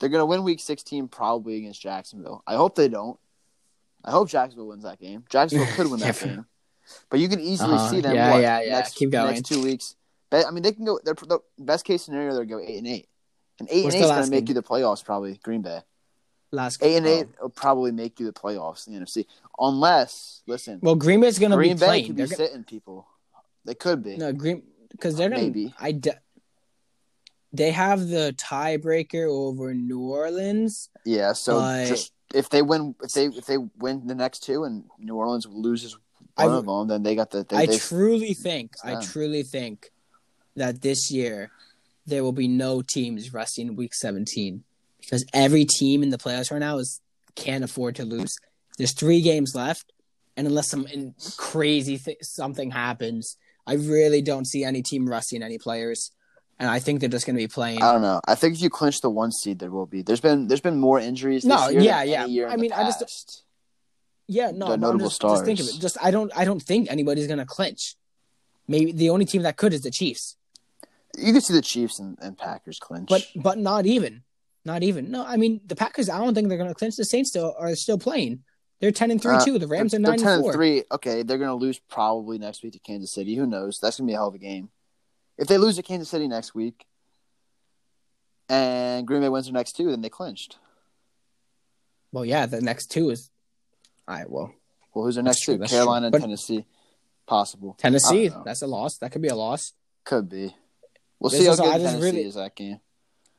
[0.00, 2.42] They're gonna win Week 16 probably against Jacksonville.
[2.46, 3.18] I hope they don't.
[4.04, 5.24] I hope Jacksonville wins that game.
[5.30, 6.26] Jacksonville could win that Yeah.
[6.26, 6.46] game,
[7.08, 7.88] but you can easily Uh-huh.
[7.88, 8.14] see them.
[8.16, 8.70] Yeah, what, yeah, yeah.
[8.78, 9.34] Next, Keep going.
[9.34, 9.94] Next two weeks.
[10.32, 10.98] I mean, they can go.
[11.04, 13.08] Their the best case scenario, they'll go eight and eight.
[13.60, 15.04] And eight What's and eight is going to make you the playoffs.
[15.04, 15.80] Probably Green Bay.
[16.54, 19.24] Last Eight and eight will probably make you the playoffs in the NFC,
[19.58, 22.06] unless listen, Well, Green Bay's gonna be Green be Bay playing.
[22.08, 23.06] could be They're gonna, sitting people.
[23.64, 24.16] They could be.
[24.18, 25.40] no Green because they're gonna.
[25.42, 25.74] Maybe.
[25.80, 25.92] I.
[25.92, 26.18] De-
[27.54, 30.88] they have the tiebreaker over New Orleans.
[31.04, 34.64] Yeah, so But- just if they win, if they if they win the next two
[34.64, 35.96] and New Orleans loses
[36.36, 37.44] I- one of them, then they got the.
[37.48, 39.90] They, I they, truly think, I truly think
[40.56, 41.50] that this year
[42.06, 44.64] there will be no teams resting week 17
[45.00, 47.00] because every team in the playoffs right now is
[47.34, 48.34] can't afford to lose.
[48.78, 49.92] There's three games left,
[50.36, 53.36] and unless some in- crazy th- something happens,
[53.66, 56.10] I really don't see any team resting any players,
[56.58, 57.82] and I think they're just going to be playing.
[57.82, 58.20] I don't know.
[58.26, 60.02] I think if you clinch the one seed, there will be.
[60.02, 61.42] There's been there's been more injuries.
[61.42, 62.22] This No, year yeah, than yeah.
[62.24, 63.44] Any year in I mean, I just-
[64.28, 65.78] yeah, no, the notable just, just think of it.
[65.80, 67.96] Just I don't, I don't think anybody's going to clinch.
[68.68, 70.36] Maybe the only team that could is the Chiefs.
[71.18, 73.08] You can see the Chiefs and, and Packers clinch.
[73.08, 74.22] But but not even,
[74.64, 75.10] not even.
[75.10, 76.08] No, I mean the Packers.
[76.08, 76.96] I don't think they're going to clinch.
[76.96, 78.44] The Saints still are still playing.
[78.80, 79.58] They're ten and three Uh, too.
[79.58, 80.52] The Rams are nine and four.
[80.52, 80.82] three.
[80.90, 83.36] Okay, they're gonna lose probably next week to Kansas City.
[83.36, 83.78] Who knows?
[83.80, 84.70] That's gonna be a hell of a game.
[85.38, 86.84] If they lose to Kansas City next week,
[88.48, 90.58] and Green Bay wins their next two, then they clinched.
[92.10, 93.30] Well, yeah, the next two is.
[94.06, 94.28] All right.
[94.30, 94.52] Well,
[94.94, 95.64] Well, who's their next true, two?
[95.64, 96.16] Carolina true.
[96.16, 96.66] and Tennessee.
[97.26, 97.74] Possible.
[97.78, 98.30] Tennessee.
[98.44, 98.98] That's a loss.
[98.98, 99.72] That could be a loss.
[100.04, 100.54] Could be.
[101.22, 102.80] We'll This see how good Tennessee really- is that game.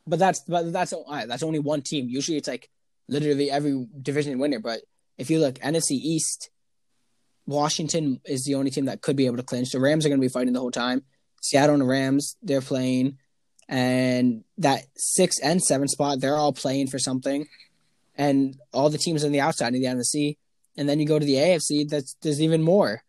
[0.08, 2.08] But that's but that's right, that's only one team.
[2.08, 2.70] Usually it's like
[3.10, 4.60] literally every division winner.
[4.60, 4.82] But
[5.18, 6.50] if you look NFC East,
[7.46, 9.72] Washington is the only team that could be able to clinch.
[9.72, 11.04] The Rams are going to be fighting the whole time.
[11.42, 13.18] Seattle and the Rams, they're playing,
[13.68, 17.48] and that six and seven spot, they're all playing for something.
[18.16, 20.38] And all the teams on the outside in the NFC,
[20.78, 21.90] and then you go to the AFC.
[21.90, 23.04] That's there's even more.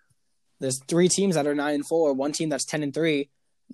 [0.61, 2.13] There's three teams that are nine and four.
[2.13, 3.29] One team that's ten and three.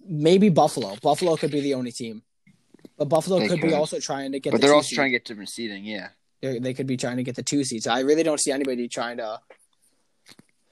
[0.07, 0.97] Maybe Buffalo.
[1.03, 2.23] Buffalo could be the only team.
[2.97, 4.51] But Buffalo They could, be also trying to get.
[4.53, 4.97] But the they're also seed.
[4.97, 5.85] trying to get different seeding.
[5.85, 6.09] Yeah.
[6.43, 7.87] They're, they could be trying to get the two seeds.
[7.87, 9.41] I really don't see anybody trying to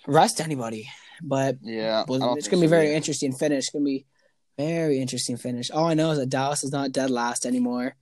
[0.07, 0.89] rest anybody.
[1.23, 2.05] But Yeah.
[2.07, 2.97] Well, it's gonna be so very either.
[2.97, 3.59] interesting finish.
[3.65, 4.07] It's gonna be
[4.57, 5.71] very interesting finish.
[5.71, 7.97] All I know is that Dallas is not dead last anymore.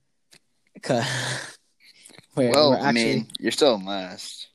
[0.81, 1.03] 'Cause
[2.35, 4.47] we're, Well, we're I mean, you're still in last.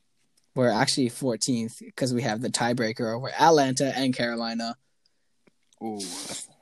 [0.54, 4.76] we're actually 14th because we have the tiebreaker over Atlanta and Carolina.
[5.82, 5.98] Ooh,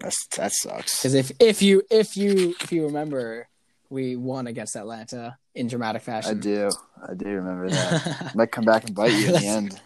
[0.00, 0.98] that's that sucks.
[0.98, 3.48] Because if if you if you if you remember,
[3.88, 6.38] we won against Atlanta in dramatic fashion.
[6.38, 6.70] I do.
[7.08, 8.32] I do remember that.
[8.34, 9.80] Might come back and bite you in the end.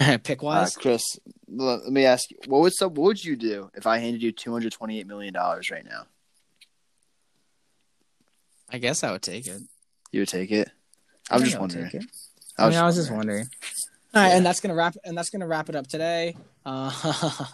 [0.24, 1.02] Pick wise, Chris,
[1.50, 4.22] l- let me ask you: What would some, What would you do if I handed
[4.22, 6.04] you two hundred twenty-eight million dollars right now?
[8.70, 9.62] I guess I would take it.
[10.12, 10.70] You would take it.
[11.30, 11.90] I I'm just wondering.
[12.58, 13.38] I I, was I was just just wondering.
[13.38, 13.48] wondering.
[14.14, 14.36] All right, Yeah.
[14.36, 16.36] and that's gonna wrap and that's gonna wrap it up today.
[16.64, 16.90] Uh,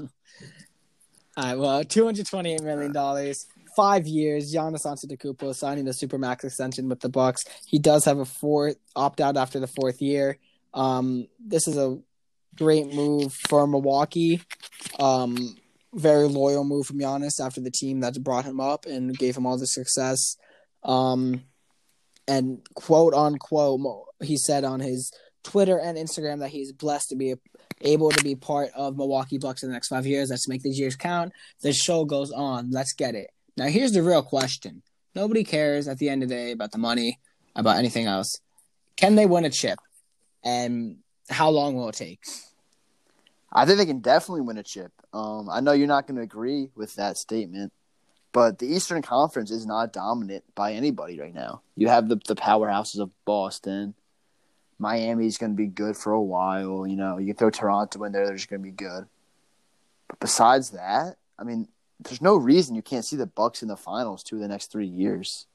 [1.36, 4.54] all right, well, two hundred twenty-eight million dollars, five years.
[4.54, 7.44] Giannis Antetokounmpo signing the supermax extension with the Bucks.
[7.66, 10.38] He does have a fourth opt out after the fourth year.
[10.72, 11.98] Um, this is a
[12.56, 14.42] great move for Milwaukee.
[14.98, 15.56] Um,
[15.92, 19.46] very loyal move from Giannis after the team that brought him up and gave him
[19.46, 20.36] all the success.
[20.82, 21.44] Um,
[22.28, 23.80] and quote unquote,
[24.22, 27.34] he said on his Twitter and Instagram that he's blessed to be
[27.80, 30.30] able to be part of Milwaukee Bucks in the next five years.
[30.30, 31.32] Let's make these years count.
[31.62, 32.70] The show goes on.
[32.70, 33.30] Let's get it.
[33.56, 34.82] Now, here's the real question.
[35.14, 37.20] Nobody cares at the end of the day about the money,
[37.54, 38.40] about anything else.
[38.96, 39.78] Can they win a chip?
[40.42, 40.98] And
[41.30, 42.20] how long will it take?
[43.52, 44.92] I think they can definitely win a chip.
[45.12, 47.72] Um, I know you're not going to agree with that statement,
[48.32, 51.62] but the Eastern Conference is not dominant by anybody right now.
[51.76, 53.94] You have the the powerhouses of Boston.
[54.84, 56.86] Miami's going to be good for a while.
[56.86, 59.06] You know, you throw Toronto in there; they're just going to be good.
[60.08, 61.68] But besides that, I mean,
[62.00, 64.70] there's no reason you can't see the Bucks in the finals two of the next
[64.70, 65.46] three years.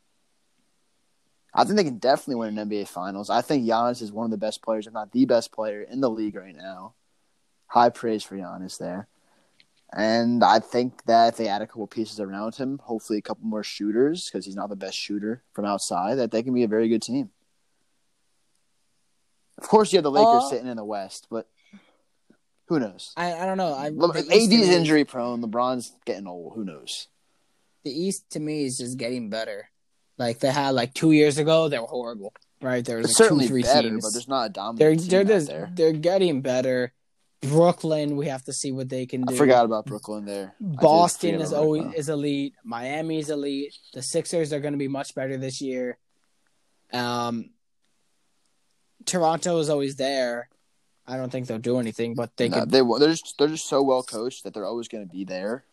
[1.54, 3.30] I think they can definitely win an NBA Finals.
[3.30, 6.02] I think Giannis is one of the best players, if not the best player in
[6.02, 6.94] the league right now.
[7.68, 9.08] High praise for Giannis there.
[9.92, 13.46] And I think that if they add a couple pieces around him, hopefully a couple
[13.46, 16.68] more shooters, because he's not the best shooter from outside, that they can be a
[16.68, 17.32] very good team.
[19.64, 21.48] Of course, you have the Lakers Uh, sitting in the West, but
[22.68, 23.14] who knows?
[23.18, 23.74] I, I don't know.
[23.74, 25.42] I, Le- East AD's injury prone.
[25.42, 26.54] LeBron's getting old.
[26.56, 27.08] Who knows?
[27.84, 29.70] The East to me is just getting better.
[30.18, 32.34] Like they had like two years ago, they were horrible.
[32.62, 32.84] Right?
[32.84, 34.04] There was like certainly two, three better, teams.
[34.06, 35.72] but there's not a dominant they're team they're out just there.
[35.74, 36.94] they're getting better.
[37.42, 39.34] Brooklyn, we have to see what they can do.
[39.34, 40.56] I forgot about Brooklyn there.
[40.60, 42.54] Boston is always is elite.
[42.66, 43.74] Miami's elite.
[43.94, 45.98] The Sixers are going to be much better this year.
[46.92, 47.52] Um,
[49.10, 50.50] Toronto is always there.
[51.08, 53.68] I don't think they'll do anything, but they No, could they they're just they're just
[53.68, 55.64] so well coached that they're always going to be there.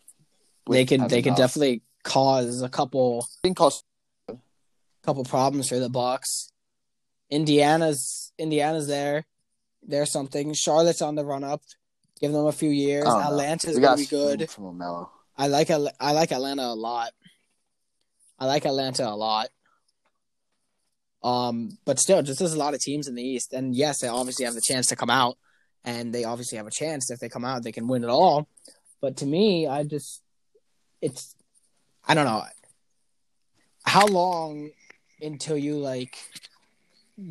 [0.69, 1.39] they can they could enough.
[1.39, 3.85] definitely cause a couple I think cost
[5.03, 6.51] couple problems for the Bucks.
[7.31, 9.25] Indiana's Indiana's there.
[9.83, 10.53] There's something.
[10.55, 11.63] Charlotte's on the run up.
[12.21, 13.05] Give them a few years.
[13.07, 13.27] Oh, I.
[13.27, 14.51] Atlanta's gonna be good.
[14.51, 14.81] from.
[15.37, 17.13] I like I like Atlanta a lot.
[18.39, 19.49] I like Atlanta a lot.
[21.27, 24.07] Um, but still, just there's a lot of teams in the East, and yes, they
[24.07, 25.37] obviously have the chance to come out,
[25.85, 28.47] and they obviously have a chance if they come out, they can win it all.
[29.01, 30.23] But to me, I just,
[31.03, 31.35] it's,
[32.07, 32.45] I don't know,
[33.85, 34.71] how long
[35.21, 36.17] until you like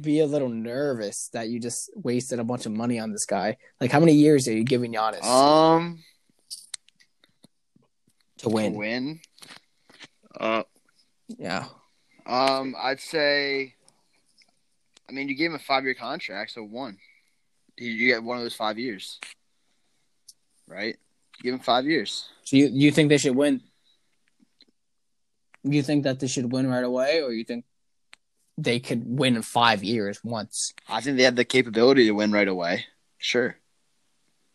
[0.01, 3.55] be a little nervous that you just wasted a bunch of money on this guy?
[3.79, 6.03] Like, how many years are you giving Giannis Um,
[8.39, 8.73] to win?
[8.73, 9.19] to win.
[10.37, 10.63] Uh,
[11.29, 11.67] Yeah.
[12.25, 13.74] um, I'd say.
[15.07, 16.97] I mean, you gave him a five-year contract, so one.
[17.77, 19.19] You, you get one of those five years,
[20.67, 20.95] right?
[21.37, 22.29] You give him five years.
[22.43, 23.61] So you you think they should win?
[25.63, 27.65] You think that they should win right away, or you think
[28.57, 30.73] they could win in five years once?
[30.87, 32.85] I think they have the capability to win right away.
[33.17, 33.57] Sure.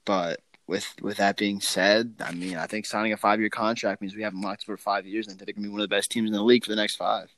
[0.04, 4.00] But with with that being said, I mean, I think signing a five year contract
[4.00, 5.88] means we have them locked for five years, and they're going to be one of
[5.88, 7.28] the best teams in the league for the next five.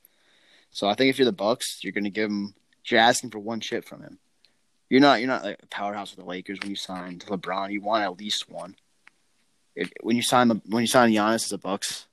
[0.71, 2.55] So I think if you're the Bucks, you're going to give him.
[2.87, 4.19] You're asking for one chip from him.
[4.91, 5.21] You're not.
[5.21, 7.73] You're not like a powerhouse with the Lakers when you signed LeBron.
[7.73, 8.77] You want at least one.
[9.75, 12.07] If, when you sign the when you sign Giannis as a Bucks,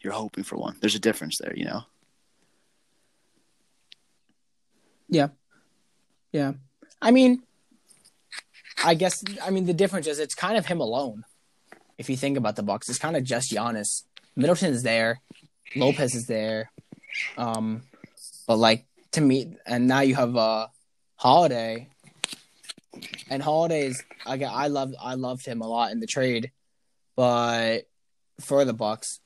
[0.00, 0.76] you're hoping for one.
[0.80, 1.82] There's a difference there, you know.
[5.08, 5.28] Yeah,
[6.32, 6.54] yeah,
[7.00, 7.42] I mean,
[8.84, 11.24] I guess I mean the difference is it's kind of him alone.
[11.98, 14.02] If you think about the Bucks, it's kind of just Giannis.
[14.34, 15.20] Middleton's there,
[15.76, 16.72] Lopez is there,
[17.38, 17.82] um,
[18.48, 20.68] but like to meet, and now you have uh
[21.16, 21.88] Holiday,
[23.30, 26.52] and Holidays I got I loved I loved him a lot in the trade,
[27.16, 27.82] but
[28.40, 29.20] for the Bucks.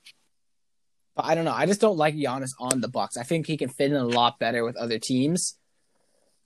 [1.16, 1.52] But I don't know.
[1.52, 3.16] I just don't like Giannis on the Bucks.
[3.16, 5.56] I think he can fit in a lot better with other teams.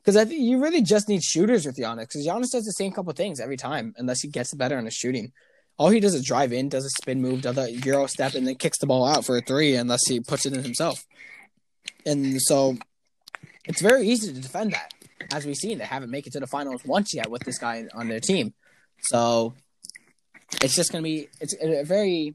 [0.03, 2.09] Because I think you really just need shooters with Giannis.
[2.09, 4.95] Because Giannis does the same couple things every time, unless he gets better on his
[4.95, 5.33] shooting.
[5.79, 8.47] All he does is drive in, does a spin move, does a euro step, and
[8.47, 11.05] then kicks the ball out for a three, unless he puts it in himself.
[12.05, 12.77] And so,
[13.65, 14.93] it's very easy to defend that,
[15.33, 15.79] as we've seen.
[15.79, 18.55] They haven't made it to the finals once yet with this guy on their team.
[19.03, 19.55] So,
[20.63, 22.35] it's just going to be it's a very.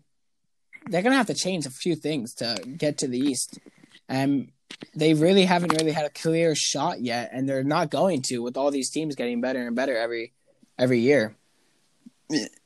[0.90, 3.60] They're going to have to change a few things to get to the East.
[4.08, 4.52] And
[4.96, 8.58] they really haven't really had a clear shot yet, and they're not going to with
[8.58, 10.34] all these teams getting better and better every
[10.78, 11.36] every year.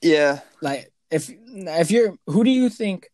[0.01, 0.39] Yeah.
[0.61, 3.09] Like if if you're who do you think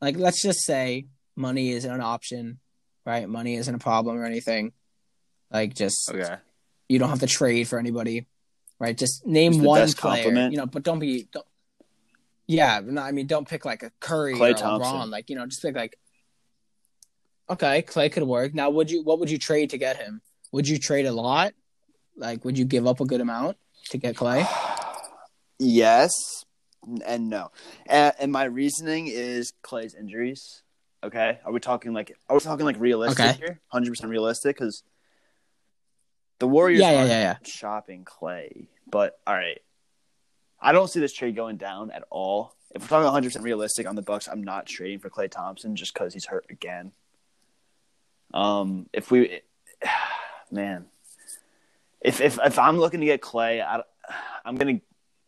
[0.00, 2.58] like let's just say money isn't an option,
[3.06, 3.26] right?
[3.28, 4.72] Money isn't a problem or anything.
[5.50, 6.36] Like just Okay.
[6.88, 8.26] you don't have to trade for anybody,
[8.78, 8.96] right?
[8.96, 10.52] Just name the one best player, complement?
[10.52, 11.46] you know, but don't be don't
[12.48, 14.92] yeah, no, I mean, don't pick like a Curry Klay or a Thompson.
[14.92, 15.10] LeBron.
[15.10, 15.98] Like, you know, just pick like,
[17.50, 18.54] okay, Klay could work.
[18.54, 19.02] Now, would you?
[19.02, 20.20] What would you trade to get him?
[20.52, 21.54] Would you trade a lot?
[22.16, 23.56] Like, would you give up a good amount
[23.90, 24.46] to get Klay?
[25.58, 26.44] Yes
[27.04, 27.50] and no.
[27.86, 30.62] And, and my reasoning is Klay's injuries.
[31.06, 33.36] Okay, are we talking like are we talking like realistic Okay.
[33.38, 33.60] here?
[33.68, 34.82] Hundred percent realistic because
[36.40, 37.36] the Warriors Yeah, yeah, yeah, yeah.
[37.44, 38.66] shopping Klay.
[38.90, 39.60] But all right,
[40.60, 42.54] I don't see this trade going down at all.
[42.74, 45.76] If we're talking 100 percent realistic on the Bucks, I'm not trading for Klay Thompson
[45.76, 46.92] just because he's hurt again.
[48.34, 49.42] Um, if we,
[50.50, 50.86] man,
[52.00, 53.82] if if if I'm looking to get Klay, I,
[54.44, 54.80] I'm gonna,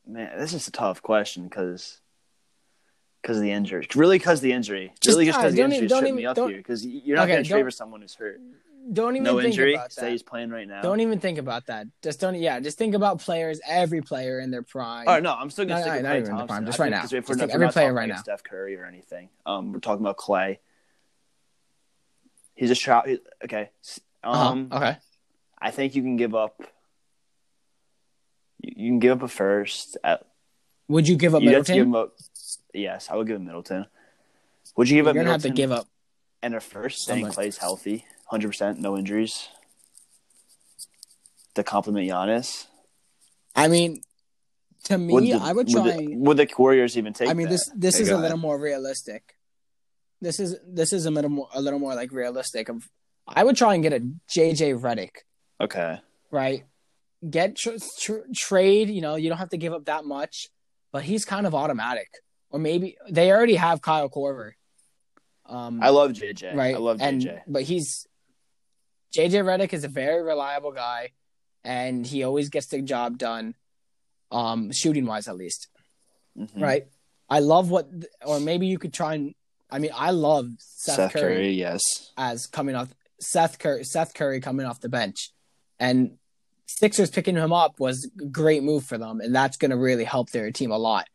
[0.07, 2.01] man, this is a tough question because
[3.23, 3.87] because of the injury.
[3.95, 4.93] Really, because the injury.
[5.01, 6.57] Just- really, just because the injury even- is don't tripping even- me up here.
[6.59, 8.41] Because you're not Okay, gonna trade for someone who's hurt.
[8.91, 9.75] Don't even No think injury.
[9.75, 10.81] about Say he's playing right now.
[10.81, 11.87] Don't even think about that.
[12.03, 12.35] Just don't.
[12.37, 13.61] Yeah, just think about players.
[13.66, 15.07] Every player in their prime.
[15.07, 16.47] All right, no, I'm still gonna No, stick no, with not Klay even in the
[16.47, 17.01] prime, just I right now.
[17.03, 18.16] we're, Just not, every we're not player right now.
[18.16, 20.59] Steph Curry or anything, um, we're talking about Klay.
[22.55, 23.07] He's a shot.
[23.45, 23.71] Okay.
[24.25, 24.49] Uh-huh.
[24.51, 24.97] Um, Okay.
[25.61, 26.62] I think you can give up.
[28.62, 29.99] You, you can give up a first.
[30.03, 30.25] At,
[30.89, 31.77] Would you give up you have to Middleton?
[31.77, 32.14] give him up.
[32.75, 33.87] Yes, I would give him Middleton.
[34.77, 35.87] Would you give You're up gonna have Middleton to give up.
[36.43, 37.49] and a first saying Somebody.
[37.49, 39.49] Klay's healthy, hundred percent, no injuries,
[41.55, 42.66] to complement Giannis?
[43.57, 44.03] I mean,
[44.85, 45.97] to me, the- I would would try.
[45.97, 47.29] the, would the Warriors even take?
[47.29, 47.53] I mean, that?
[47.53, 49.35] this this is a little more realistic.
[50.21, 52.69] This is this is a little more a little more like realistic.
[52.69, 52.89] Of
[53.27, 54.01] I would try and get a
[54.35, 55.11] JJ Redick,
[55.61, 56.01] Okay.
[56.31, 56.64] right?
[57.29, 58.91] Get tr- tr- trade.
[58.91, 60.49] You know, you don't have to give up that much,
[60.93, 62.09] but he's kind of automatic.
[62.51, 64.53] Or maybe they already have Kyle Korver.
[65.46, 66.55] Um, I love JJ.
[66.55, 66.74] right?
[66.74, 67.42] I love and, JJ.
[67.46, 68.07] But he's
[69.14, 71.12] JJ Redick is a very reliable guy,
[71.64, 73.55] and he always gets the job done,
[74.30, 75.68] um, shooting wise at least.
[76.38, 76.61] Mhm.
[76.61, 76.86] Right.
[77.30, 77.88] I love what,
[78.24, 79.34] or maybe you could try and.
[79.70, 81.51] I mean, I love Seth, Seth, Curry, Curry.
[81.51, 81.82] yes.
[82.16, 82.88] as coming off
[83.20, 85.30] Seth Curry, Seth Curry coming off the bench,
[85.78, 86.16] and
[86.66, 90.05] Sixers picking him up was a great move for them, and that's going to really
[90.05, 91.07] help their team a lot.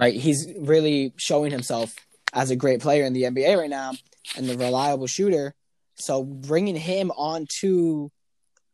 [0.00, 0.14] Right.
[0.14, 1.94] He's really showing himself
[2.32, 3.92] as a great player in the NBA right now
[4.36, 5.54] and the reliable shooter.
[5.96, 8.10] So bringing him onto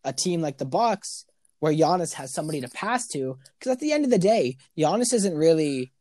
[0.04, 1.24] a team like the Bucks,
[1.58, 5.12] where Giannis has somebody to pass to, because at the end of the day, Giannis
[5.12, 5.92] isn't really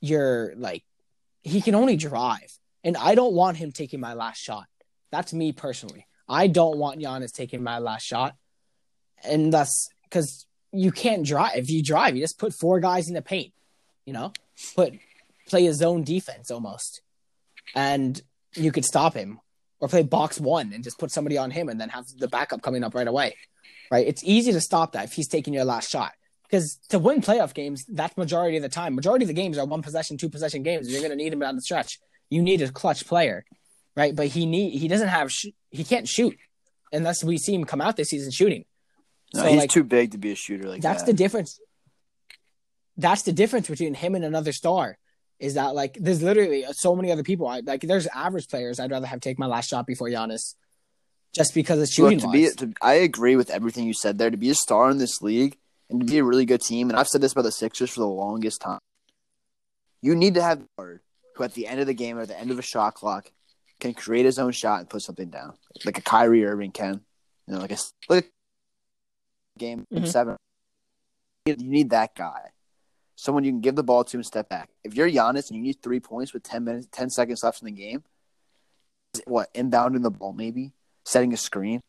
[0.00, 0.84] your like
[1.42, 4.66] he can only drive, and I don't want him taking my last shot.
[5.10, 6.06] That's me personally.
[6.28, 8.34] I don't want Giannis taking my last shot,
[9.22, 11.56] and that's because you can't drive.
[11.56, 13.52] If you drive, you just put four guys in the paint.
[14.06, 14.32] You know,
[14.76, 14.94] put
[15.48, 17.02] play a zone defense almost,
[17.74, 18.20] and
[18.54, 19.40] you could stop him,
[19.80, 22.62] or play box one and just put somebody on him, and then have the backup
[22.62, 23.36] coming up right away.
[23.90, 24.06] Right?
[24.06, 26.12] It's easy to stop that if he's taking your last shot.
[26.44, 28.94] Because to win playoff games, that's majority of the time.
[28.94, 30.90] Majority of the games are one possession, two possession games.
[30.90, 31.98] You're going to need him down the stretch.
[32.30, 33.44] You need a clutch player,
[33.96, 34.14] right?
[34.14, 36.36] But he need he doesn't have sh- he can't shoot
[36.92, 38.64] unless we see him come out this season shooting.
[39.34, 41.06] No, So, he's like, too big to be a shooter like that's that.
[41.06, 41.58] the difference.
[42.96, 44.98] That's the difference between him and another star.
[45.40, 47.46] Is that like there's literally so many other people.
[47.48, 50.54] I, like there's average players I'd rather have take my last shot before Giannis,
[51.34, 52.20] just because it's shooting.
[52.20, 54.30] Look, to be, to, I agree with everything you said there.
[54.30, 55.58] To be a star in this league
[55.90, 58.00] and to be a really good team, and I've said this about the Sixers for
[58.00, 58.78] the longest time,
[60.00, 61.00] you need to have a guard
[61.34, 63.30] who, at the end of the game or at the end of a shot clock,
[63.80, 67.00] can create his own shot and put something down, like a Kyrie Irving can.
[67.48, 67.78] You know, like a
[68.08, 68.30] like
[69.58, 70.08] game Mhm.
[70.08, 70.36] seven.
[71.44, 72.52] You need that guy,
[73.24, 74.68] someone you can give the ball to and step back.
[74.84, 77.66] If you're Giannis and you need three points with ten minutes, ten seconds left in
[77.66, 78.04] the game,
[79.26, 81.80] what inbounding the ball maybe, setting a screen.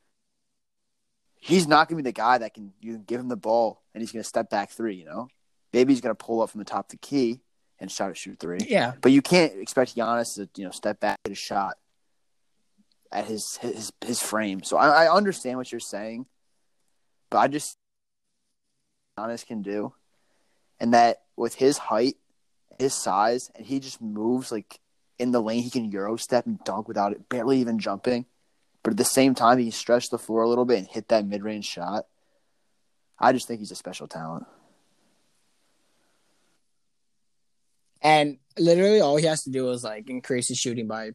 [1.35, 3.83] He's not going to be the guy that can you can give him the ball
[3.93, 4.95] and he's going to step back three.
[4.95, 5.27] You know,
[5.73, 7.41] maybe he's going to pull up from the top of the key
[7.79, 8.59] and try to shoot three.
[8.67, 11.75] yeah, But you can't expect Giannis to you know step back at a shot
[13.11, 14.63] at his his his frame.
[14.63, 16.27] So I, I understand what you're saying,
[17.29, 17.75] but I just
[19.19, 19.93] Giannis can do,
[20.79, 22.15] and that with his height,
[22.79, 24.79] his size, and he just moves like
[25.17, 25.63] in the lane.
[25.63, 28.25] He can euro step and dunk without it barely even jumping,
[28.83, 31.09] but at the same time he can stretch the floor a little bit and hit
[31.09, 32.05] that mid range shot.
[33.17, 34.45] I just think he's a special talent.
[38.05, 41.09] and literally all he has to do is like increase his shooting by,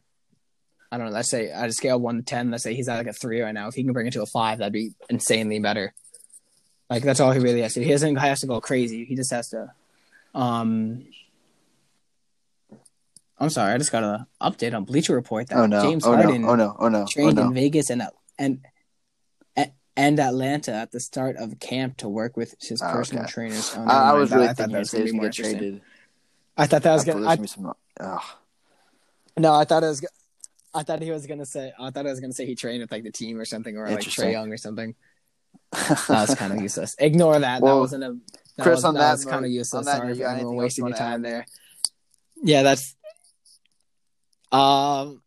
[0.91, 1.13] I don't know.
[1.13, 3.39] Let's say at a scale one to ten, let's say he's at like a three
[3.41, 3.69] right now.
[3.69, 5.93] If he can bring it to a five, that'd be insanely better.
[6.91, 7.79] Like that's all he really has to.
[7.79, 7.85] do.
[7.85, 9.05] He doesn't has to go crazy.
[9.05, 9.71] He just has to.
[10.35, 11.05] Um,
[13.39, 15.81] I'm sorry, I just got a update on Bleacher Report that Oh no!
[15.81, 16.49] James oh Harden no!
[16.49, 16.75] Oh no!
[16.77, 17.03] Oh no!
[17.03, 17.47] Oh trained no!
[17.47, 18.03] in Vegas and
[18.37, 18.59] and
[19.95, 23.31] and Atlanta at the start of camp to work with his Oh, personal okay.
[23.31, 23.73] trainers.
[23.73, 25.81] Oh, I, I was really I thinking that was gonna be more traded.
[26.57, 27.21] I thought that was gonna.
[27.21, 28.21] there I, was gonna be some.
[29.37, 30.05] No, I thought it was.
[30.73, 31.71] I thought he was gonna say.
[31.79, 33.89] I thought I was gonna say he trained with like the team or something, or
[33.89, 34.93] like Trae Young or something.
[35.71, 36.95] That was kind of useless.
[36.99, 37.61] Ignore that.
[37.61, 38.17] Well, that wasn't a.
[38.57, 39.85] That Chris, was, on that that kind of useless.
[39.85, 41.31] that Sorry for everyone wasting your time add?
[41.31, 41.45] there.
[42.43, 42.95] Yeah, that's.
[44.51, 45.21] Um,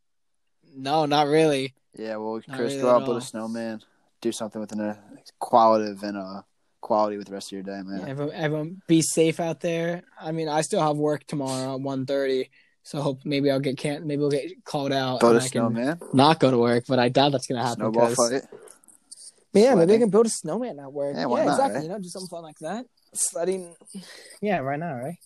[0.76, 1.74] no, not really.
[1.96, 3.80] Yeah, well, Not Chris, really go out build a snowman.
[4.20, 4.96] Do something with an uh,
[5.38, 6.42] qualitative and uh,
[6.80, 8.00] quality with the rest of your day, man.
[8.00, 10.02] Yeah, everyone, everyone be safe out there.
[10.20, 12.50] I mean, I still have work tomorrow at 1.30,
[12.82, 15.48] so hope maybe I'll get can't maybe we'll get called out Build a and I
[15.48, 16.00] can snowman.
[16.12, 16.84] not go to work.
[16.88, 17.76] But I doubt that's gonna happen.
[17.76, 18.42] Snowball fight.
[19.54, 21.14] Yeah, maybe I can build a snowman at work.
[21.16, 21.74] Yeah, Yeah, not, exactly.
[21.76, 21.82] right?
[21.84, 22.86] You know, do something fun like that.
[23.14, 23.74] Sledding.
[24.42, 25.16] Yeah, right now, right?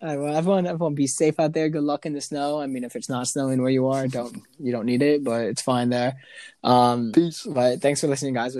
[0.00, 1.68] All right, well, everyone, everyone, be safe out there.
[1.68, 2.60] Good luck in the snow.
[2.60, 5.46] I mean, if it's not snowing where you are, don't you don't need it, but
[5.46, 6.14] it's fine there.
[6.62, 7.44] Um, Peace.
[7.44, 8.52] but thanks for listening, guys.
[8.52, 8.56] We'll